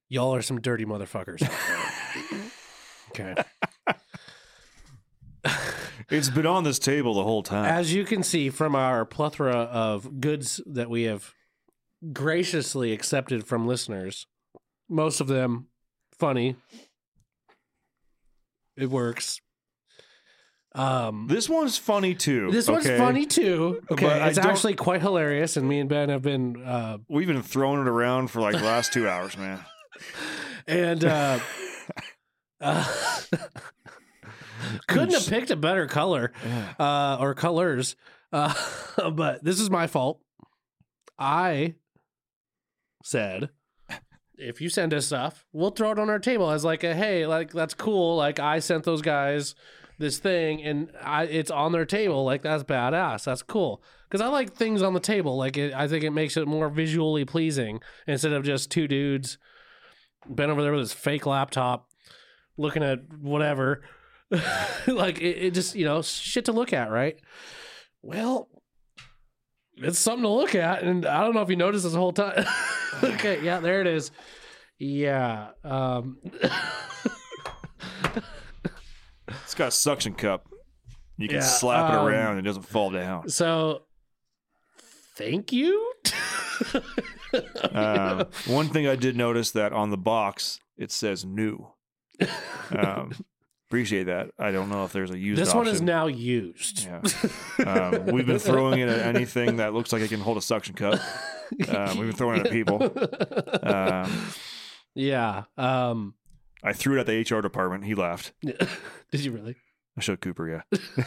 [0.09, 1.41] Y'all are some dirty motherfuckers.
[3.09, 3.35] okay.
[6.09, 7.65] It's been on this table the whole time.
[7.65, 11.33] As you can see from our plethora of goods that we have
[12.13, 14.25] graciously accepted from listeners,
[14.87, 15.67] most of them
[16.17, 16.55] funny.
[18.77, 19.41] It works.
[20.73, 22.51] Um, This one's funny too.
[22.51, 22.97] this one's okay?
[22.97, 23.81] funny too.
[23.91, 27.41] Okay, But it's actually quite hilarious, and me and Ben have been uh, We've been
[27.43, 29.59] throwing it around for like the last two hours, man.
[30.67, 31.39] And uh,
[32.61, 32.85] uh,
[34.87, 36.31] couldn't have picked a better color
[36.79, 37.95] uh, or colors.
[38.31, 38.53] Uh,
[39.11, 40.21] but this is my fault.
[41.19, 41.75] I
[43.03, 43.49] said,
[44.37, 47.25] if you send us stuff, we'll throw it on our table as like a hey,
[47.25, 48.15] like that's cool.
[48.15, 49.55] Like I sent those guys
[49.97, 52.23] this thing, and I it's on their table.
[52.23, 53.23] Like that's badass.
[53.23, 53.81] That's cool.
[54.09, 55.37] Because I like things on the table.
[55.37, 59.37] Like it, I think it makes it more visually pleasing instead of just two dudes
[60.33, 61.89] been over there with his fake laptop
[62.57, 63.83] looking at whatever.
[64.87, 67.17] like it, it just, you know, shit to look at, right?
[68.01, 68.49] Well,
[69.77, 72.45] it's something to look at, and I don't know if you noticed this whole time.
[73.03, 74.11] okay, yeah, there it is.
[74.79, 75.49] Yeah.
[75.63, 76.17] Um
[79.43, 80.47] It's got a suction cup.
[81.17, 83.27] You can Yeah, slap it um, around and it doesn't fall down.
[83.29, 83.83] so
[85.17, 85.93] thank you.
[87.33, 91.67] Uh, one thing I did notice that on the box it says new.
[92.71, 93.11] Um,
[93.67, 94.29] appreciate that.
[94.39, 95.41] I don't know if there's a used.
[95.41, 96.85] this one is now used.
[96.85, 97.01] Yeah.
[97.65, 100.75] Um, we've been throwing it at anything that looks like it can hold a suction
[100.75, 100.99] cup.
[101.67, 102.81] Um, we've been throwing it at people.
[103.63, 104.27] Um,
[104.95, 105.43] yeah.
[105.57, 106.15] Um
[106.63, 107.85] I threw it at the HR department.
[107.85, 108.33] He laughed.
[108.41, 108.65] did
[109.13, 109.55] you really?
[109.97, 110.47] I showed Cooper.
[110.47, 110.61] Yeah.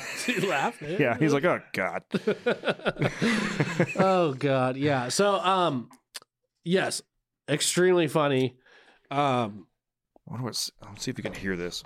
[0.27, 0.83] Did you laugh?
[0.99, 1.17] Yeah.
[1.17, 2.03] He's like, oh god.
[3.99, 5.89] oh god yeah so um
[6.65, 7.01] yes
[7.49, 8.57] extremely funny
[9.11, 9.67] um
[10.29, 10.71] I wonder what's.
[10.85, 11.83] Let's see if you can hear this.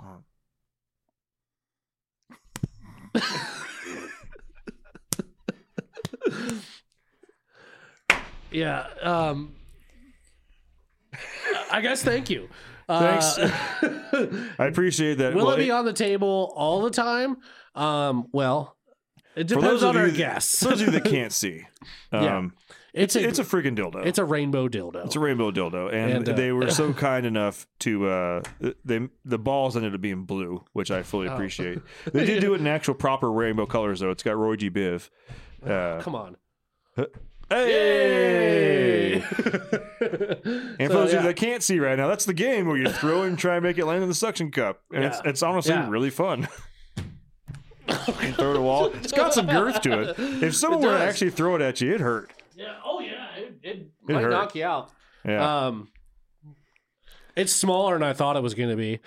[8.51, 9.53] yeah um
[11.71, 12.47] i guess thank you
[12.89, 13.21] uh,
[14.59, 15.33] I appreciate that.
[15.33, 17.37] will Well, it be on the table all the time
[17.75, 18.77] um well
[19.35, 21.65] it depends on our that- guests those of you that can't see,
[22.13, 22.37] Yeah.
[22.37, 22.53] um,
[22.93, 24.05] it's a it's a freaking dildo.
[24.05, 27.25] it's a rainbow dildo It's a rainbow dildo, and, And, uh, they were so kind
[27.25, 28.41] enough to uh,
[28.85, 31.33] they the balls ended up being blue, which I fully Oh.
[31.33, 31.79] appreciate.
[32.13, 34.11] They did do it in actual proper rainbow colors, though.
[34.11, 34.69] It's got Roy G.
[34.69, 35.09] Biv.
[35.65, 36.37] Uh, come on
[37.49, 39.11] hey!
[39.15, 39.23] Yay!
[40.77, 41.21] And for So, those of yeah.
[41.21, 43.63] you that can't see right now, that's the game where you throw and try and
[43.63, 45.29] make it land in the suction cup, and it's Yeah.
[45.29, 45.89] it's honestly Yeah.
[45.89, 46.47] really fun.
[47.87, 48.85] You throw it a wall.
[48.95, 50.15] It's got some girth to it.
[50.43, 52.31] If someone It were to actually throw it at you, it hurt.
[52.55, 53.77] yeah oh yeah it, it,
[54.09, 54.31] It might hurt.
[54.31, 54.89] knock you out
[55.23, 55.67] Yeah.
[55.67, 55.89] Um,
[57.35, 58.99] It's smaller than I thought it was going to be.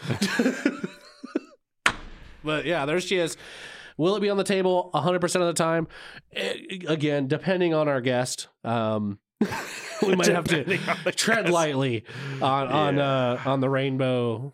[2.45, 3.37] but yeah, there she is.
[3.99, 5.89] Will it be on the table 100% of the time?
[6.33, 8.49] Eh, again, depending on our guest.
[8.65, 9.19] Um,
[10.03, 12.05] we might have to tread lightly
[12.41, 14.53] on on uh, on the rainbow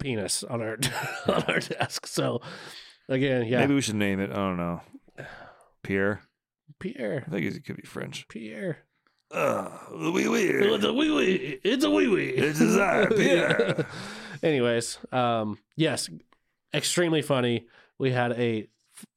[0.00, 0.78] penis on our
[1.28, 2.06] on our desk.
[2.06, 2.40] So
[3.08, 4.30] again, yeah, Maybe we should name it.
[4.30, 4.80] I don't know.
[5.82, 6.22] Pierre.
[6.80, 8.26] Pierre, I think it could be French.
[8.28, 8.78] Pierre.
[9.30, 10.48] Uh, wee wee.
[10.48, 11.60] It's a wee wee.
[11.62, 12.28] It's a wee wee.
[12.30, 13.86] It's a desire, Pierre.
[14.42, 16.08] Anyways, um, yes,
[16.72, 17.66] extremely funny.
[17.98, 18.68] We had a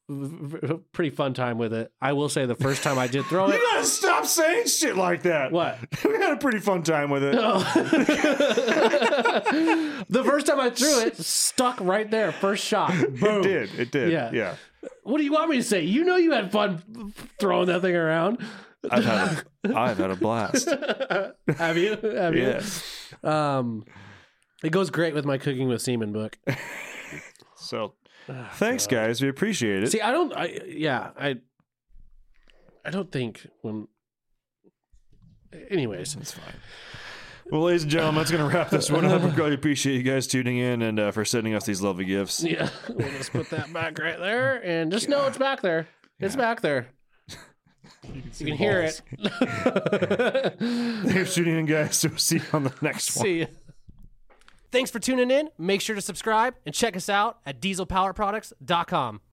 [0.09, 1.91] f- pretty fun time with it.
[2.01, 3.55] I will say the first time I did throw it.
[3.55, 5.51] You gotta stop saying shit like that.
[5.51, 5.78] What?
[6.05, 7.34] we had a pretty fun time with it.
[10.09, 12.32] the first time I threw it, stuck right there.
[12.32, 12.91] First shot.
[13.19, 13.39] Boom.
[13.39, 13.80] It did.
[13.80, 14.11] It did.
[14.11, 14.32] Yeah.
[14.32, 14.55] Yeah.
[15.03, 15.84] What do you want me to say?
[15.84, 18.39] You know you had fun throwing that thing around.
[18.89, 20.69] I've had a, I've had a blast.
[21.57, 21.97] Have you?
[21.97, 22.43] Have you?
[22.43, 22.84] Yes.
[23.23, 23.84] Um,
[24.63, 26.38] it goes great with my cooking with semen book.
[27.55, 27.95] So
[28.53, 29.21] thanks guys.
[29.21, 29.91] We appreciate it.
[29.91, 30.34] See, I don't.
[30.36, 31.11] I yeah.
[31.19, 31.36] I.
[32.86, 33.88] I don't think when.
[35.69, 36.53] Anyways, It's fine.
[37.49, 39.21] Well, ladies and gentlemen, that's going to wrap this one up.
[39.21, 42.43] We really appreciate you guys tuning in and uh, for sending us these lovely gifts.
[42.43, 45.88] yeah, we'll just put that back right there, and just know it's back there.
[46.19, 46.88] It's back there.
[48.38, 49.01] You can hear it.
[50.59, 51.95] Thanks for tuning in, guys.
[51.97, 53.23] So we'll see you on the next one.
[53.25, 53.45] See ya.
[54.78, 55.49] Thanks for tuning in.
[55.57, 59.21] Make sure to subscribe and check us out at dieselpowerproducts.com.